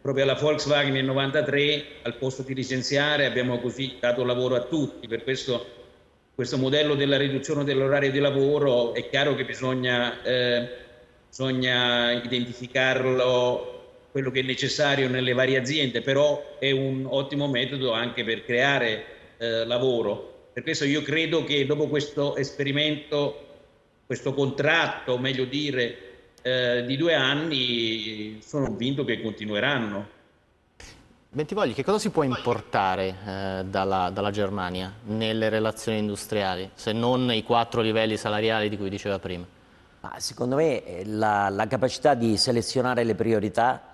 proprio 0.00 0.24
alla 0.24 0.32
Volkswagen 0.32 0.94
nel 0.94 1.04
93, 1.04 1.84
al 2.02 2.16
posto 2.16 2.42
di 2.42 2.54
licenziare, 2.54 3.26
abbiamo 3.26 3.60
così 3.60 3.96
dato 4.00 4.24
lavoro 4.24 4.54
a 4.54 4.62
tutti. 4.62 5.06
Per 5.06 5.22
questo, 5.22 5.66
questo 6.34 6.56
modello 6.56 6.94
della 6.94 7.18
riduzione 7.18 7.64
dell'orario 7.64 8.10
di 8.10 8.18
lavoro 8.18 8.94
è 8.94 9.06
chiaro 9.10 9.34
che 9.34 9.44
bisogna, 9.44 10.22
eh, 10.22 10.68
bisogna 11.28 12.12
identificarlo 12.12 13.79
quello 14.10 14.30
che 14.30 14.40
è 14.40 14.42
necessario 14.42 15.08
nelle 15.08 15.32
varie 15.32 15.58
aziende, 15.58 16.02
però 16.02 16.56
è 16.58 16.70
un 16.70 17.06
ottimo 17.08 17.48
metodo 17.48 17.92
anche 17.92 18.24
per 18.24 18.44
creare 18.44 19.04
eh, 19.38 19.64
lavoro. 19.64 20.48
Per 20.52 20.62
questo 20.62 20.84
io 20.84 21.02
credo 21.02 21.44
che 21.44 21.64
dopo 21.64 21.86
questo 21.86 22.36
esperimento, 22.36 23.46
questo 24.06 24.34
contratto, 24.34 25.16
meglio 25.18 25.44
dire, 25.44 25.96
eh, 26.42 26.84
di 26.86 26.96
due 26.96 27.14
anni, 27.14 28.38
sono 28.42 28.66
convinto 28.66 29.04
che 29.04 29.20
continueranno. 29.20 30.18
Bentivogli, 31.32 31.74
che 31.74 31.84
cosa 31.84 32.00
si 32.00 32.10
può 32.10 32.24
importare 32.24 33.06
eh, 33.06 33.64
dalla, 33.64 34.10
dalla, 34.10 34.32
Germania 34.32 34.92
nelle 35.04 35.48
relazioni 35.48 35.98
industriali, 35.98 36.68
se 36.74 36.92
non 36.92 37.32
i 37.32 37.44
quattro 37.44 37.82
livelli 37.82 38.16
salariali 38.16 38.68
di 38.68 38.76
cui 38.76 38.90
diceva 38.90 39.20
prima? 39.20 39.46
Ma 40.00 40.14
secondo 40.18 40.56
me 40.56 40.84
eh, 40.84 41.04
la, 41.06 41.48
la, 41.48 41.68
capacità 41.68 42.14
di 42.14 42.36
selezionare 42.36 43.04
le 43.04 43.14
priorità, 43.14 43.89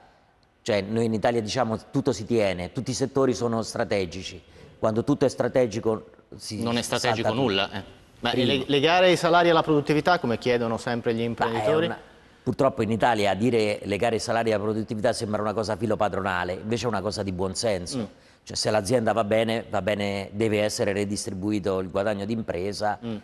cioè 0.67 0.81
noi 0.81 1.05
in 1.05 1.15
Italia 1.15 1.41
diciamo 1.41 1.79
tutto 1.93 2.11
si 2.11 2.25
tiene, 2.25 2.73
tutti 2.73 2.91
i 2.91 2.95
settori 2.95 3.35
sono 3.35 3.63
strategici, 3.63 4.43
quando 4.81 5.05
tutto 5.05 5.25
è 5.25 5.29
strategico 5.29 6.07
si 6.35 6.61
Non 6.61 6.77
è 6.77 6.83
strategico 6.83 7.33
nulla. 7.33 7.71
Eh. 7.71 7.83
Ma 8.19 8.33
legare 8.35 9.13
i 9.13 9.17
salari 9.17 9.49
alla 9.49 9.63
produttività, 9.63 10.19
come 10.19 10.39
chiedono 10.39 10.77
sempre 10.77 11.15
gli 11.15 11.21
imprenditori? 11.21 11.87
Una... 11.87 11.97
Purtroppo 12.43 12.83
in 12.83 12.91
Italia 12.91 13.33
dire 13.35 13.79
legare 13.85 14.17
i 14.17 14.19
salari 14.19 14.53
alla 14.53 14.65
produttività 14.65 15.13
sembra 15.13 15.41
una 15.41 15.53
cosa 15.53 15.77
filopadronale, 15.77 16.55
invece 16.55 16.87
è 16.87 16.89
una 16.89 17.01
cosa 17.01 17.23
di 17.23 17.31
buonsenso. 17.31 17.99
Mm. 17.99 18.05
Cioè 18.43 18.57
se 18.57 18.69
l'azienda 18.73 19.13
va 19.13 19.23
bene, 19.23 19.67
va 19.71 19.83
bene, 19.83 20.31
deve 20.33 20.63
essere 20.63 20.93
redistribuito 20.93 21.79
il 21.79 21.91
guadagno 21.91 22.25
d'impresa. 22.25 22.99
Mm. 23.07 23.17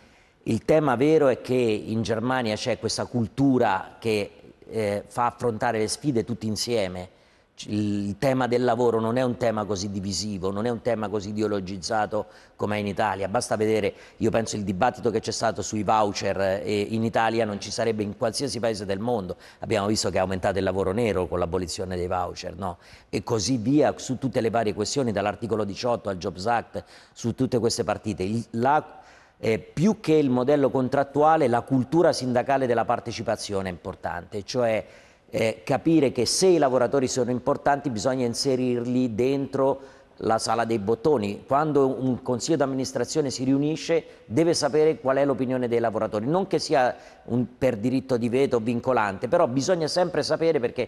Il 0.43 0.63
tema 0.63 0.95
vero 0.95 1.27
è 1.27 1.41
che 1.41 1.55
in 1.55 2.03
Germania 2.03 2.55
c'è 2.55 2.79
questa 2.79 3.03
cultura 3.03 3.97
che 3.99 4.31
eh, 4.69 5.03
fa 5.05 5.25
affrontare 5.25 5.79
le 5.79 5.89
sfide 5.89 6.23
tutti 6.23 6.47
insieme 6.47 7.19
il 7.67 8.17
tema 8.17 8.47
del 8.47 8.63
lavoro 8.63 8.99
non 8.99 9.17
è 9.17 9.21
un 9.21 9.37
tema 9.37 9.63
così 9.63 9.91
divisivo, 9.91 10.51
non 10.51 10.65
è 10.65 10.69
un 10.69 10.81
tema 10.81 11.07
così 11.07 11.29
ideologizzato 11.29 12.25
come 12.55 12.77
è 12.77 12.79
in 12.79 12.87
Italia. 12.87 13.27
Basta 13.27 13.55
vedere, 13.55 13.93
io 14.17 14.31
penso, 14.31 14.55
il 14.55 14.63
dibattito 14.63 15.11
che 15.11 15.19
c'è 15.19 15.31
stato 15.31 15.61
sui 15.61 15.83
voucher 15.83 16.39
eh, 16.63 16.79
in 16.81 17.03
Italia 17.03 17.45
non 17.45 17.59
ci 17.61 17.71
sarebbe 17.71 18.03
in 18.03 18.17
qualsiasi 18.17 18.59
paese 18.59 18.85
del 18.85 18.99
mondo. 18.99 19.37
Abbiamo 19.59 19.87
visto 19.87 20.09
che 20.09 20.17
è 20.17 20.19
aumentato 20.19 20.57
il 20.57 20.63
lavoro 20.63 20.91
nero 20.91 21.27
con 21.27 21.39
l'abolizione 21.39 21.95
dei 21.95 22.07
voucher, 22.07 22.55
no? 22.55 22.77
E 23.09 23.23
così 23.23 23.57
via 23.57 23.93
su 23.97 24.17
tutte 24.17 24.41
le 24.41 24.49
varie 24.49 24.73
questioni, 24.73 25.11
dall'articolo 25.11 25.63
18 25.63 26.09
al 26.09 26.17
Jobs 26.17 26.45
Act, 26.47 26.83
su 27.13 27.35
tutte 27.35 27.59
queste 27.59 27.83
partite. 27.83 28.27
La, 28.51 29.01
eh, 29.37 29.59
più 29.59 29.99
che 29.99 30.13
il 30.13 30.29
modello 30.29 30.69
contrattuale, 30.69 31.47
la 31.47 31.61
cultura 31.61 32.11
sindacale 32.13 32.65
della 32.65 32.85
partecipazione 32.85 33.69
è 33.69 33.71
importante, 33.71 34.43
cioè 34.43 34.85
eh, 35.35 35.61
capire 35.63 36.11
che 36.11 36.27
se 36.27 36.45
i 36.45 36.59
lavoratori 36.59 37.07
sono 37.07 37.31
importanti 37.31 37.89
bisogna 37.89 38.23
inserirli 38.23 39.15
dentro 39.15 39.81
la 40.17 40.37
sala 40.37 40.63
dei 40.63 40.77
bottoni. 40.77 41.43
Quando 41.47 41.87
un 41.87 42.21
consiglio 42.21 42.55
d'amministrazione 42.57 43.31
si 43.31 43.43
riunisce 43.43 44.05
deve 44.25 44.53
sapere 44.53 44.99
qual 44.99 45.17
è 45.17 45.25
l'opinione 45.25 45.67
dei 45.67 45.79
lavoratori, 45.79 46.27
non 46.27 46.45
che 46.45 46.59
sia 46.59 46.95
un, 47.25 47.57
per 47.57 47.77
diritto 47.77 48.17
di 48.17 48.29
veto 48.29 48.59
vincolante, 48.59 49.27
però 49.27 49.47
bisogna 49.47 49.87
sempre 49.87 50.21
sapere 50.21 50.59
perché 50.59 50.87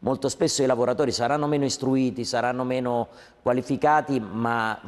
molto 0.00 0.28
spesso 0.28 0.62
i 0.62 0.66
lavoratori 0.66 1.10
saranno 1.10 1.46
meno 1.46 1.64
istruiti, 1.64 2.26
saranno 2.26 2.64
meno 2.64 3.08
qualificati, 3.40 4.20
ma 4.20 4.78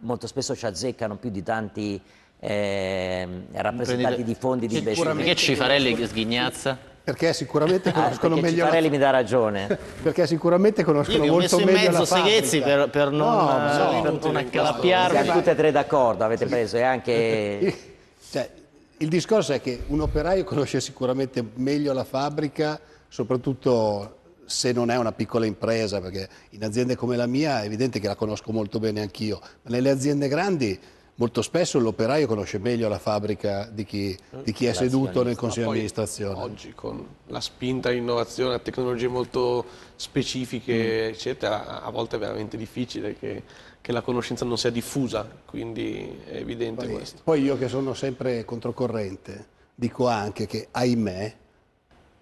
molto 0.00 0.26
spesso 0.26 0.54
ci 0.54 0.66
azzeccano 0.66 1.16
più 1.16 1.30
di 1.30 1.42
tanti 1.42 1.98
eh, 2.38 3.28
rappresentanti 3.52 4.24
di 4.24 4.34
fondi 4.34 4.66
di 4.66 4.76
investimento. 4.76 5.16
Perché 5.16 5.34
Cifarelli 5.36 6.06
sghignazza? 6.06 6.87
Perché 7.12 7.32
sicuramente 7.32 7.90
conoscono 7.90 8.34
ah, 8.34 8.40
meglio 8.40 8.64
Ciparelli 8.64 8.84
la... 8.84 8.90
mi 8.90 8.98
dà 8.98 9.10
ragione. 9.10 9.78
Perché 10.02 10.26
sicuramente 10.26 10.84
conoscono 10.84 11.24
molto 11.24 11.56
meglio 11.56 11.72
la 11.72 11.80
Io 11.80 11.82
ho 11.82 11.88
messo 11.88 11.88
in 11.88 11.92
mezzo 11.92 12.04
Seghezzi 12.04 12.60
per, 12.60 12.90
per 12.90 13.10
non, 13.10 13.34
no, 13.34 13.92
no, 13.92 14.02
per 14.02 14.18
non 14.22 14.36
accalappiarmi. 14.36 15.22
Siamo 15.22 15.38
tutte 15.38 15.50
e 15.52 15.54
tre 15.54 15.72
d'accordo, 15.72 16.24
avete 16.24 16.44
preso 16.44 16.76
e 16.76 16.82
anche... 16.82 17.76
Cioè, 18.30 18.50
il 18.98 19.08
discorso 19.08 19.54
è 19.54 19.60
che 19.62 19.84
un 19.86 20.02
operaio 20.02 20.44
conosce 20.44 20.80
sicuramente 20.80 21.42
meglio 21.54 21.94
la 21.94 22.04
fabbrica, 22.04 22.78
soprattutto 23.08 24.16
se 24.44 24.72
non 24.72 24.90
è 24.90 24.98
una 24.98 25.12
piccola 25.12 25.46
impresa, 25.46 26.02
perché 26.02 26.28
in 26.50 26.62
aziende 26.62 26.94
come 26.94 27.16
la 27.16 27.26
mia 27.26 27.62
è 27.62 27.64
evidente 27.64 28.00
che 28.00 28.06
la 28.06 28.16
conosco 28.16 28.52
molto 28.52 28.78
bene 28.78 29.00
anch'io, 29.00 29.40
ma 29.62 29.70
nelle 29.70 29.88
aziende 29.88 30.28
grandi 30.28 30.78
molto 31.18 31.42
spesso 31.42 31.78
l'operaio 31.78 32.26
conosce 32.26 32.58
meglio 32.58 32.88
la 32.88 32.98
fabbrica 32.98 33.68
di 33.72 33.84
chi, 33.84 34.16
di 34.42 34.52
chi 34.52 34.66
è 34.66 34.72
seduto 34.72 35.22
nel 35.22 35.36
consiglio 35.36 35.66
di 35.66 35.72
amministrazione. 35.72 36.40
Oggi 36.40 36.72
con 36.74 37.06
la 37.26 37.40
spinta 37.40 37.88
all'innovazione, 37.88 38.54
a 38.54 38.58
tecnologie 38.58 39.08
molto 39.08 39.64
specifiche, 39.96 41.06
mm. 41.06 41.12
eccetera, 41.12 41.82
a 41.82 41.90
volte 41.90 42.16
è 42.16 42.18
veramente 42.18 42.56
difficile 42.56 43.16
che, 43.18 43.42
che, 43.80 43.92
la 43.92 44.00
conoscenza 44.00 44.44
non 44.44 44.58
sia 44.58 44.70
diffusa, 44.70 45.28
quindi 45.44 46.20
è 46.24 46.36
evidente 46.36 46.86
poi, 46.86 46.94
questo. 46.94 47.20
Poi 47.24 47.42
io 47.42 47.58
che 47.58 47.68
sono 47.68 47.94
sempre 47.94 48.44
controcorrente, 48.44 49.46
dico 49.74 50.06
anche 50.06 50.46
che, 50.46 50.68
ahimè, 50.70 51.36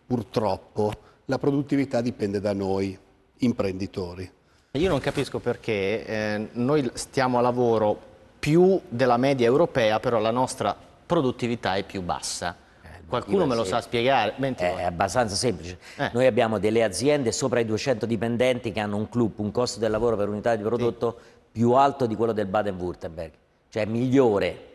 purtroppo, 0.06 0.92
la 1.26 1.38
produttività 1.38 2.00
dipende 2.00 2.40
da 2.40 2.54
noi, 2.54 2.98
imprenditori. 3.38 4.30
Io 4.72 4.88
non 4.88 5.00
capisco 5.00 5.38
perché 5.38 6.04
eh, 6.06 6.48
noi 6.52 6.90
stiamo 6.94 7.38
a 7.38 7.40
lavoro 7.40 8.14
più 8.46 8.80
della 8.88 9.16
media 9.16 9.44
europea, 9.44 9.98
però 9.98 10.20
la 10.20 10.30
nostra 10.30 10.72
produttività 11.04 11.74
è 11.74 11.82
più 11.82 12.00
bassa. 12.00 12.54
Qualcuno 13.08 13.44
me 13.44 13.56
lo 13.56 13.64
sa 13.64 13.80
spiegare? 13.80 14.34
Menti 14.36 14.62
È 14.62 14.70
voi. 14.70 14.84
abbastanza 14.84 15.34
semplice. 15.34 15.78
Eh. 15.96 16.10
Noi 16.12 16.26
abbiamo 16.26 16.60
delle 16.60 16.84
aziende 16.84 17.32
sopra 17.32 17.58
i 17.58 17.64
200 17.64 18.06
dipendenti 18.06 18.70
che 18.70 18.78
hanno 18.78 18.98
un 18.98 19.08
club, 19.08 19.40
un 19.40 19.50
costo 19.50 19.80
del 19.80 19.90
lavoro 19.90 20.14
per 20.14 20.28
unità 20.28 20.54
di 20.54 20.62
prodotto 20.62 21.18
più 21.50 21.72
alto 21.72 22.06
di 22.06 22.14
quello 22.14 22.30
del 22.30 22.46
Baden-Württemberg, 22.46 23.32
cioè 23.68 23.84
migliore. 23.84 24.74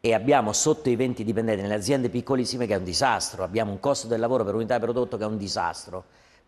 E 0.00 0.14
abbiamo 0.14 0.54
sotto 0.54 0.88
i 0.88 0.96
20 0.96 1.22
dipendenti 1.22 1.60
nelle 1.60 1.74
aziende 1.74 2.08
piccolissime 2.08 2.66
che 2.66 2.72
è 2.72 2.78
un 2.78 2.84
disastro. 2.84 3.44
Abbiamo 3.44 3.72
un 3.72 3.78
costo 3.78 4.06
del 4.06 4.20
lavoro 4.20 4.42
per 4.42 4.54
unità 4.54 4.76
di 4.76 4.84
prodotto 4.84 5.18
che 5.18 5.24
è 5.24 5.26
un 5.26 5.36
disastro. 5.36 6.04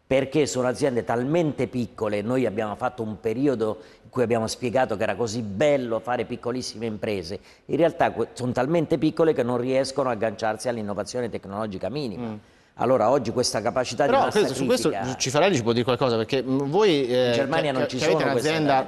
Perché 0.07 0.47
sono 0.47 0.69
aziende 0.69 1.03
talmente 1.03 1.67
piccole, 1.67 2.21
noi 2.21 2.45
abbiamo 2.45 2.75
fatto 2.77 3.03
un 3.03 3.19
periodo 3.21 3.79
in 4.03 4.11
cui 4.11 4.23
abbiamo 4.23 4.47
spiegato 4.47 4.97
che 4.99 5.03
era 5.03 5.15
così 5.17 5.41
bello 5.41 5.99
fare 5.99 6.27
piccolissime 6.27 6.85
imprese, 6.85 7.41
in 7.67 7.77
realtà 7.77 8.15
sono 8.35 8.53
talmente 8.53 8.99
piccole 8.99 9.33
che 9.33 9.43
non 9.43 9.57
riescono 9.57 10.11
a 10.11 10.13
agganciarsi 10.13 10.69
all'innovazione 10.69 11.31
tecnologica 11.31 11.89
minima. 11.89 12.37
Allora 12.75 13.09
oggi 13.09 13.31
questa 13.31 13.63
capacità 13.63 14.05
di 14.05 14.11
Però 14.11 14.25
massa 14.25 14.39
questo- 14.41 14.55
su 14.57 14.67
questo 14.67 14.89
critica- 14.91 15.17
Cifarelli 15.17 15.57
ci 15.57 15.63
può 15.63 15.73
dire 15.73 15.85
qualcosa, 15.85 16.17
perché 16.17 16.43
mh, 16.43 16.69
voi 16.69 17.07
eh, 17.09 17.27
In 17.29 17.33
Germania 17.33 17.73
che- 17.73 17.79
non 17.79 17.89
ci 17.89 17.99
sono 17.99 18.13
queste 18.17 18.29
un'azienda, 18.31 18.87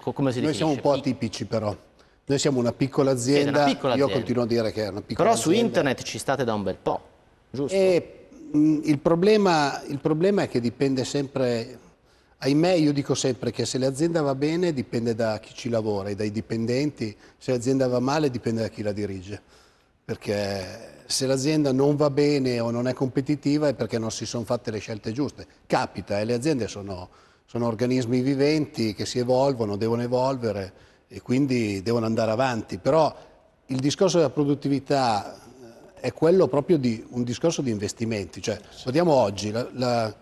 co- 0.00 0.12
come 0.12 0.30
si 0.32 0.40
Noi 0.40 0.52
definisce? 0.52 0.54
siamo 0.54 0.70
un 0.72 0.80
po' 0.80 0.92
Pic- 0.92 1.00
atipici 1.06 1.46
però. 1.46 1.74
Noi 2.26 2.38
siamo 2.38 2.60
una 2.60 2.72
piccola 2.72 3.10
azienda, 3.10 3.50
una 3.62 3.64
piccola 3.64 3.94
io 3.94 4.04
azienda. 4.04 4.14
continuo 4.14 4.42
a 4.44 4.46
dire 4.46 4.70
che 4.72 4.84
è 4.84 4.88
una 4.88 5.02
piccola 5.02 5.28
Però 5.28 5.40
su 5.40 5.48
azienda. 5.48 5.66
internet 5.66 6.02
ci 6.02 6.18
state 6.18 6.44
da 6.44 6.54
un 6.54 6.62
bel 6.62 6.76
po', 6.80 7.00
giusto? 7.50 7.74
E, 7.76 8.23
mh, 8.23 8.23
il, 8.54 8.98
problema, 8.98 9.82
il 9.84 9.98
problema 9.98 10.42
è 10.42 10.48
che 10.48 10.60
dipende 10.60 11.04
sempre, 11.04 11.78
ahimè 12.38 12.72
io 12.72 12.92
dico 12.92 13.14
sempre 13.14 13.50
che 13.50 13.66
se 13.66 13.78
l'azienda 13.78 14.22
va 14.22 14.34
bene 14.34 14.72
dipende 14.72 15.14
da 15.14 15.38
chi 15.40 15.52
ci 15.54 15.68
lavora 15.68 16.08
e 16.08 16.14
dai 16.14 16.30
dipendenti, 16.30 17.16
se 17.36 17.50
l'azienda 17.52 17.88
va 17.88 17.98
male 17.98 18.30
dipende 18.30 18.62
da 18.62 18.68
chi 18.68 18.82
la 18.82 18.92
dirige, 18.92 19.40
perché 20.04 21.02
se 21.06 21.26
l'azienda 21.26 21.72
non 21.72 21.96
va 21.96 22.10
bene 22.10 22.60
o 22.60 22.70
non 22.70 22.86
è 22.86 22.94
competitiva 22.94 23.68
è 23.68 23.74
perché 23.74 23.98
non 23.98 24.10
si 24.10 24.24
sono 24.24 24.44
fatte 24.44 24.70
le 24.70 24.78
scelte 24.78 25.12
giuste. 25.12 25.46
Capita, 25.66 26.20
e 26.20 26.24
le 26.24 26.34
aziende 26.34 26.68
sono, 26.68 27.08
sono 27.44 27.66
organismi 27.66 28.20
viventi 28.20 28.94
che 28.94 29.04
si 29.04 29.18
evolvono, 29.18 29.76
devono 29.76 30.02
evolvere 30.02 30.72
e 31.08 31.20
quindi 31.20 31.82
devono 31.82 32.06
andare 32.06 32.30
avanti, 32.30 32.78
però 32.78 33.14
il 33.66 33.78
discorso 33.78 34.18
della 34.18 34.30
produttività 34.30 35.36
eh, 35.36 35.43
è 36.04 36.12
quello 36.12 36.48
proprio 36.48 36.76
di 36.76 37.02
un 37.12 37.22
discorso 37.22 37.62
di 37.62 37.70
investimenti. 37.70 38.42
Cioè, 38.42 38.60
guardiamo 38.82 39.14
oggi 39.14 39.50
la, 39.50 39.66
la- 39.72 40.14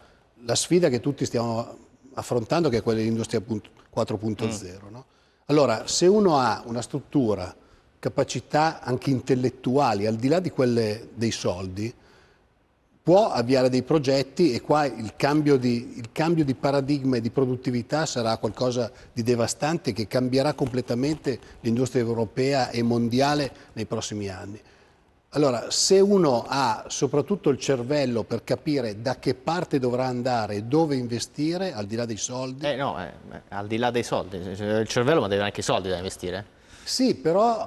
la 0.45 0.55
sfida 0.55 0.89
che 0.89 1.01
tutti 1.01 1.25
stiamo 1.25 1.77
affrontando, 2.15 2.69
che 2.69 2.77
è 2.77 2.83
quella 2.85 3.01
dell'industria 3.01 3.41
punt- 3.41 3.69
4.0. 3.93 4.91
no? 4.91 5.05
Allora, 5.47 5.89
se 5.89 6.07
uno 6.07 6.39
ha 6.39 6.63
una 6.67 6.83
struttura, 6.83 7.53
capacità 7.99 8.81
anche 8.81 9.11
intellettuali, 9.11 10.07
al 10.07 10.15
di 10.15 10.29
là 10.29 10.39
di 10.39 10.51
quelle 10.51 11.09
dei 11.15 11.33
soldi, 11.33 11.93
può 13.03 13.31
avviare 13.31 13.69
dei 13.69 13.83
progetti 13.83 14.53
e 14.53 14.61
qua 14.61 14.85
il 14.85 15.15
cambio, 15.17 15.57
di, 15.57 15.95
il 15.97 16.11
cambio 16.13 16.45
di 16.45 16.55
paradigma 16.55 17.17
e 17.17 17.21
di 17.21 17.31
produttività 17.31 18.07
sarà 18.07 18.37
qualcosa 18.37 18.89
di 19.13 19.25
devastante 19.25 19.93
che 19.93 20.07
cambierà 20.07 20.55
completamente 20.55 21.41
l'industria 21.63 22.03
europea 22.03 22.71
e 22.71 22.85
mondiale 22.85 23.53
nei 23.73 23.87
prossimi 23.87 24.29
anni. 24.29 24.61
Allora, 25.35 25.71
se 25.71 25.99
uno 25.99 26.45
ha 26.47 26.85
soprattutto 26.89 27.49
il 27.49 27.59
cervello 27.59 28.23
per 28.23 28.45
capire 28.45 29.01
da 29.01 29.17
che 29.19 29.33
parte 29.35 29.79
dovrà 29.79 30.05
andare 30.05 30.57
e 30.57 30.63
dove 30.65 30.95
investire, 30.97 31.73
al 31.73 31.87
di 31.87 31.97
là 31.97 32.05
dei 32.05 32.19
soldi, 32.19 32.67
Eh 32.67 32.77
no, 32.77 33.03
eh, 33.03 33.13
eh, 33.33 33.41
al 33.49 33.67
di 33.67 33.79
là 33.79 33.91
dei 33.91 34.03
soldi, 34.03 34.37
il 34.37 34.87
cervello 34.89 35.21
ma 35.23 35.29
deve 35.29 35.43
anche 35.45 35.61
i 35.61 35.63
soldi 35.63 35.89
da 35.89 35.97
investire. 35.97 36.45
sì, 36.85 37.15
però 37.15 37.67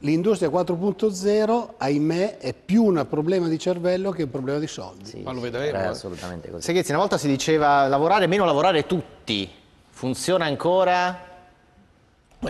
l'industria 0.00 0.50
4.0, 0.50 1.68
ahimè, 1.78 2.36
è 2.36 2.52
più 2.52 2.84
un 2.84 3.06
problema 3.08 3.48
di 3.48 3.58
cervello 3.58 4.10
che 4.10 4.24
un 4.24 4.30
problema 4.30 4.58
di 4.58 4.66
soldi. 4.66 5.06
Sì, 5.06 5.20
Ma 5.22 5.30
lo 5.32 5.38
sì, 5.38 5.44
vedremo, 5.44 5.78
È 5.78 5.82
eh. 5.82 5.86
assolutamente 5.86 6.50
così. 6.50 6.62
Seghezzi, 6.64 6.90
una 6.90 7.00
volta 7.00 7.16
si 7.16 7.28
diceva 7.28 7.88
lavorare 7.88 8.26
meno, 8.26 8.44
lavorare 8.44 8.84
tutti. 8.84 9.48
Funziona 9.88 10.44
ancora? 10.44 11.18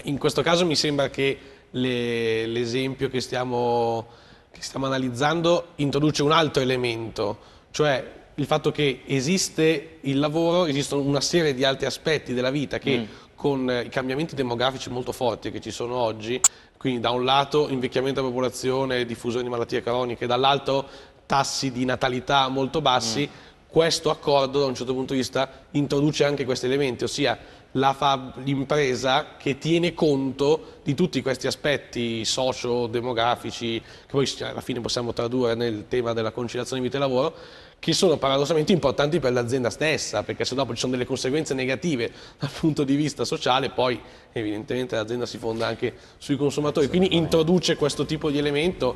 In 0.02 0.18
questo 0.18 0.42
caso 0.42 0.66
mi 0.66 0.74
sembra 0.74 1.08
che 1.08 1.38
le- 1.70 2.46
l'esempio 2.46 3.08
che 3.08 3.20
stiamo, 3.20 4.06
che 4.50 4.62
stiamo 4.62 4.86
analizzando 4.86 5.68
introduce 5.76 6.22
un 6.22 6.32
altro 6.32 6.62
elemento, 6.62 7.38
cioè 7.70 8.18
il 8.34 8.46
fatto 8.46 8.70
che 8.70 9.02
esiste 9.06 9.98
il 10.00 10.18
lavoro, 10.18 10.66
esistono 10.66 11.02
una 11.02 11.20
serie 11.20 11.54
di 11.54 11.64
altri 11.64 11.86
aspetti 11.86 12.32
della 12.32 12.50
vita 12.50 12.78
che 12.78 13.06
con 13.34 13.70
eh, 13.70 13.82
i 13.82 13.88
cambiamenti 13.88 14.34
demografici 14.34 14.90
molto 14.90 15.12
forti 15.12 15.50
che 15.50 15.60
ci 15.60 15.70
sono 15.70 15.94
oggi, 15.96 16.40
quindi 16.76 17.00
da 17.00 17.10
un 17.10 17.24
lato 17.24 17.68
invecchiamento 17.68 18.20
della 18.20 18.32
popolazione, 18.32 19.04
diffusione 19.04 19.44
di 19.44 19.50
malattie 19.50 19.82
croniche, 19.82 20.26
dall'altro 20.26 20.86
tassi 21.26 21.70
di 21.70 21.84
natalità 21.84 22.48
molto 22.48 22.80
bassi, 22.80 23.28
questo 23.66 24.10
accordo 24.10 24.60
da 24.60 24.66
un 24.66 24.74
certo 24.74 24.92
punto 24.94 25.12
di 25.12 25.20
vista 25.20 25.48
introduce 25.72 26.24
anche 26.24 26.44
questi 26.44 26.66
elementi, 26.66 27.04
ossia 27.04 27.38
l'impresa 27.72 29.36
che 29.36 29.58
tiene 29.58 29.94
conto 29.94 30.78
di 30.82 30.94
tutti 30.94 31.22
questi 31.22 31.46
aspetti 31.46 32.24
socio-demografici, 32.24 33.80
che 33.80 34.06
poi 34.10 34.28
alla 34.40 34.60
fine 34.60 34.80
possiamo 34.80 35.12
tradurre 35.12 35.54
nel 35.54 35.84
tema 35.88 36.12
della 36.12 36.32
conciliazione 36.32 36.82
vita 36.82 36.96
e 36.96 37.00
lavoro, 37.00 37.34
che 37.78 37.92
sono 37.94 38.18
paradossalmente 38.18 38.72
importanti 38.72 39.20
per 39.20 39.32
l'azienda 39.32 39.70
stessa, 39.70 40.22
perché 40.22 40.44
se 40.44 40.54
dopo 40.54 40.74
ci 40.74 40.80
sono 40.80 40.92
delle 40.92 41.06
conseguenze 41.06 41.54
negative 41.54 42.12
dal 42.38 42.50
punto 42.50 42.84
di 42.84 42.94
vista 42.94 43.24
sociale, 43.24 43.70
poi 43.70 43.98
evidentemente 44.32 44.96
l'azienda 44.96 45.24
si 45.24 45.38
fonda 45.38 45.66
anche 45.66 45.94
sui 46.18 46.36
consumatori. 46.36 46.88
Quindi 46.88 47.16
introduce 47.16 47.76
questo 47.76 48.04
tipo 48.04 48.30
di 48.30 48.38
elemento, 48.38 48.94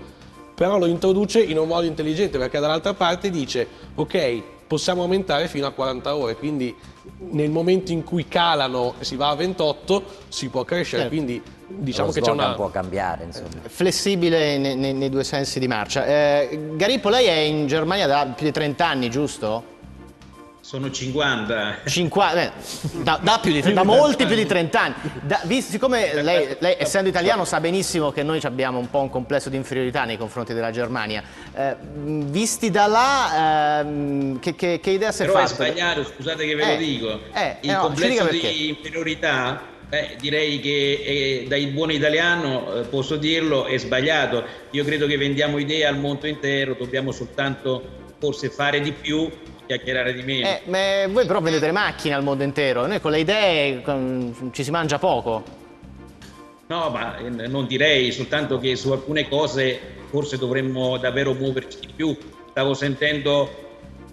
però 0.54 0.78
lo 0.78 0.86
introduce 0.86 1.42
in 1.42 1.58
un 1.58 1.66
modo 1.66 1.86
intelligente, 1.86 2.38
perché 2.38 2.58
dall'altra 2.60 2.92
parte 2.92 3.30
dice, 3.30 3.66
ok, 3.94 4.42
possiamo 4.66 5.02
aumentare 5.02 5.48
fino 5.48 5.66
a 5.66 5.70
40 5.70 6.16
ore, 6.16 6.36
quindi 6.36 6.74
nel 7.30 7.50
momento 7.50 7.92
in 7.92 8.02
cui 8.04 8.26
calano 8.28 8.94
e 8.98 9.04
si 9.04 9.16
va 9.16 9.28
a 9.30 9.34
28 9.34 10.02
si 10.28 10.48
può 10.48 10.64
crescere, 10.64 11.02
Certo. 11.02 11.14
quindi 11.16 11.42
diciamo 11.66 12.08
Lo 12.08 12.12
che 12.14 12.20
c'è 12.20 12.30
una... 12.30 12.54
può 12.54 12.70
cambiare, 12.70 13.24
insomma. 13.24 13.48
Flessibile 13.66 14.58
ne- 14.58 14.74
ne- 14.74 14.92
nei, 14.92 15.10
due 15.10 15.24
sensi 15.24 15.58
di 15.58 15.68
marcia. 15.68 16.06
Eh, 16.06 16.70
Garippo, 16.74 17.08
lei 17.08 17.26
è 17.26 17.36
in 17.38 17.66
Germania 17.66 18.06
da 18.06 18.26
più 18.34 18.46
di 18.46 18.52
30 18.52 18.86
anni, 18.86 19.10
giusto? 19.10 19.72
Sono 20.64 20.90
50. 20.90 21.80
50, 21.84 22.40
eh, 22.42 22.50
da, 23.02 23.20
da 23.22 23.38
più 23.38 23.52
di, 23.52 23.72
da 23.74 23.82
molti 23.84 24.24
più 24.24 24.34
di 24.34 24.46
30 24.46 24.80
anni. 24.80 24.94
Da- 25.20 25.42
vis- 25.44 25.68
siccome 25.68 26.22
lei, 26.22 26.56
lei, 26.58 26.76
essendo 26.78 27.10
italiano, 27.10 27.44
sa 27.44 27.60
benissimo 27.60 28.10
che 28.12 28.22
noi 28.22 28.40
abbiamo 28.44 28.78
un 28.78 28.88
po' 28.88 29.00
un 29.00 29.10
complesso 29.10 29.50
di 29.50 29.56
inferiorità 29.56 30.04
nei 30.04 30.16
confronti 30.16 30.54
della 30.54 30.70
Germania. 30.70 31.22
Eh, 31.54 31.76
visti 31.82 32.70
da 32.70 32.86
là, 32.86 33.80
ehm, 33.80 34.38
che, 34.40 34.54
che- 34.54 34.80
che 34.80 34.88
idea 34.92 35.12
si 35.12 35.24
è 35.24 35.26
Però 35.26 35.38
è 35.38 35.42
fatta? 35.42 35.54
sbagliato, 35.66 36.02
scusate 36.02 36.46
che 36.46 36.54
ve 36.54 36.62
Eh, 36.62 36.72
lo 36.72 36.76
dico. 36.78 37.20
eh, 37.34 37.56
Il 37.60 37.68
eh, 37.68 37.72
no, 37.74 37.80
complesso 37.80 38.24
di 38.30 38.68
inferiorità, 38.68 39.60
eh, 39.90 40.16
direi 40.18 40.60
che 40.60 41.02
eh, 41.04 41.46
da 41.46 41.58
buon 41.72 41.90
italiano 41.90 42.72
eh, 42.76 42.80
posso 42.84 43.16
dirlo, 43.16 43.66
è 43.66 43.76
sbagliato. 43.76 44.42
Io 44.70 44.82
credo 44.82 45.06
che 45.06 45.18
vendiamo 45.18 45.58
idee 45.58 45.84
al 45.84 45.98
mondo 45.98 46.26
intero, 46.26 46.74
dobbiamo 46.78 47.12
soltanto 47.12 48.00
forse 48.18 48.48
fare 48.48 48.80
di 48.80 48.92
più, 48.92 49.30
chiacchierare 49.66 50.12
di 50.12 50.22
meno. 50.22 50.46
Eh, 50.46 50.62
ma 50.66 51.12
voi 51.12 51.26
però 51.26 51.40
vendete 51.40 51.66
le 51.66 51.72
macchine 51.72 52.14
al 52.14 52.22
mondo 52.22 52.42
intero, 52.42 52.86
noi 52.86 53.00
con 53.00 53.10
le 53.10 53.20
idee 53.20 53.82
con- 53.82 54.50
ci 54.52 54.64
si 54.64 54.70
mangia 54.70 54.98
poco. 54.98 55.62
No, 56.66 56.88
ma 56.90 57.18
eh, 57.18 57.28
non 57.28 57.66
direi, 57.66 58.10
soltanto 58.10 58.58
che 58.58 58.74
su 58.76 58.90
alcune 58.90 59.28
cose 59.28 59.78
forse 60.08 60.38
dovremmo 60.38 60.96
davvero 60.96 61.34
muoverci 61.34 61.78
di 61.80 61.88
più. 61.94 62.16
Stavo 62.50 62.72
sentendo 62.72 63.62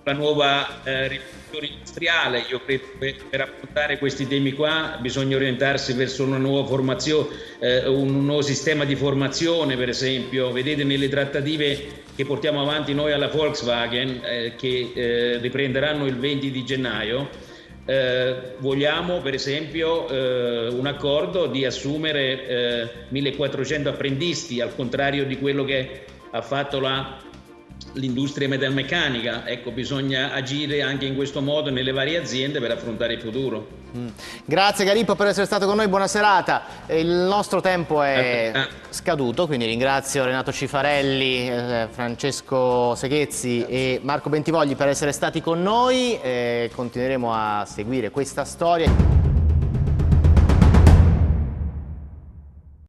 la 0.03 0.13
nuova 0.13 0.83
eh, 0.83 1.07
rivoluzione 1.07 1.67
industriale, 1.67 2.45
io 2.49 2.61
credo 2.65 2.83
che 2.99 3.17
per 3.29 3.41
affrontare 3.41 3.99
questi 3.99 4.27
temi 4.27 4.53
qua 4.53 4.97
bisogna 4.99 5.35
orientarsi 5.35 5.93
verso 5.93 6.23
una 6.23 6.37
nuova 6.37 6.67
formazione, 6.67 7.27
eh, 7.59 7.87
un 7.87 8.25
nuovo 8.25 8.41
sistema 8.41 8.83
di 8.83 8.95
formazione 8.95 9.77
per 9.77 9.89
esempio. 9.89 10.51
Vedete 10.51 10.83
nelle 10.83 11.07
trattative 11.07 12.03
che 12.21 12.27
portiamo 12.27 12.61
avanti 12.61 12.93
noi 12.93 13.11
alla 13.13 13.29
Volkswagen, 13.29 14.21
eh, 14.23 14.53
che 14.55 14.91
eh, 14.93 15.37
riprenderanno 15.39 16.05
il 16.05 16.15
20 16.17 16.51
di 16.51 16.63
gennaio, 16.63 17.29
eh, 17.85 18.35
vogliamo 18.59 19.21
per 19.21 19.33
esempio 19.33 20.07
eh, 20.07 20.67
un 20.67 20.85
accordo 20.85 21.47
di 21.47 21.65
assumere 21.65 22.47
eh, 22.47 22.89
1400 23.07 23.89
apprendisti 23.89 24.61
al 24.61 24.75
contrario 24.75 25.25
di 25.25 25.39
quello 25.39 25.63
che 25.63 26.05
ha 26.29 26.41
fatto 26.43 26.79
la- 26.79 27.17
l'industria 27.93 28.47
metalmeccanica. 28.47 29.47
Ecco, 29.47 29.71
bisogna 29.71 30.31
agire 30.31 30.83
anche 30.83 31.05
in 31.05 31.15
questo 31.15 31.41
modo 31.41 31.71
nelle 31.71 31.91
varie 31.91 32.19
aziende 32.19 32.59
per 32.59 32.69
affrontare 32.69 33.13
il 33.13 33.19
futuro. 33.19 33.80
Grazie 34.45 34.85
Garippo 34.85 35.15
per 35.15 35.27
essere 35.27 35.45
stato 35.45 35.65
con 35.65 35.75
noi, 35.75 35.87
buona 35.87 36.07
serata. 36.07 36.63
Il 36.87 37.07
nostro 37.07 37.59
tempo 37.61 38.01
è 38.01 38.51
Ah. 38.53 38.67
scaduto, 38.89 39.47
quindi 39.47 39.65
ringrazio 39.65 40.23
Renato 40.23 40.51
Cifarelli, 40.51 41.49
eh, 41.49 41.87
Francesco 41.91 42.95
Seghezzi 42.95 43.65
e 43.65 43.99
Marco 44.01 44.29
Bentivogli 44.29 44.75
per 44.75 44.87
essere 44.87 45.11
stati 45.11 45.41
con 45.41 45.61
noi. 45.61 46.19
Eh, 46.21 46.71
continueremo 46.73 47.33
a 47.33 47.65
seguire 47.65 48.11
questa 48.11 48.45
storia. 48.45 49.10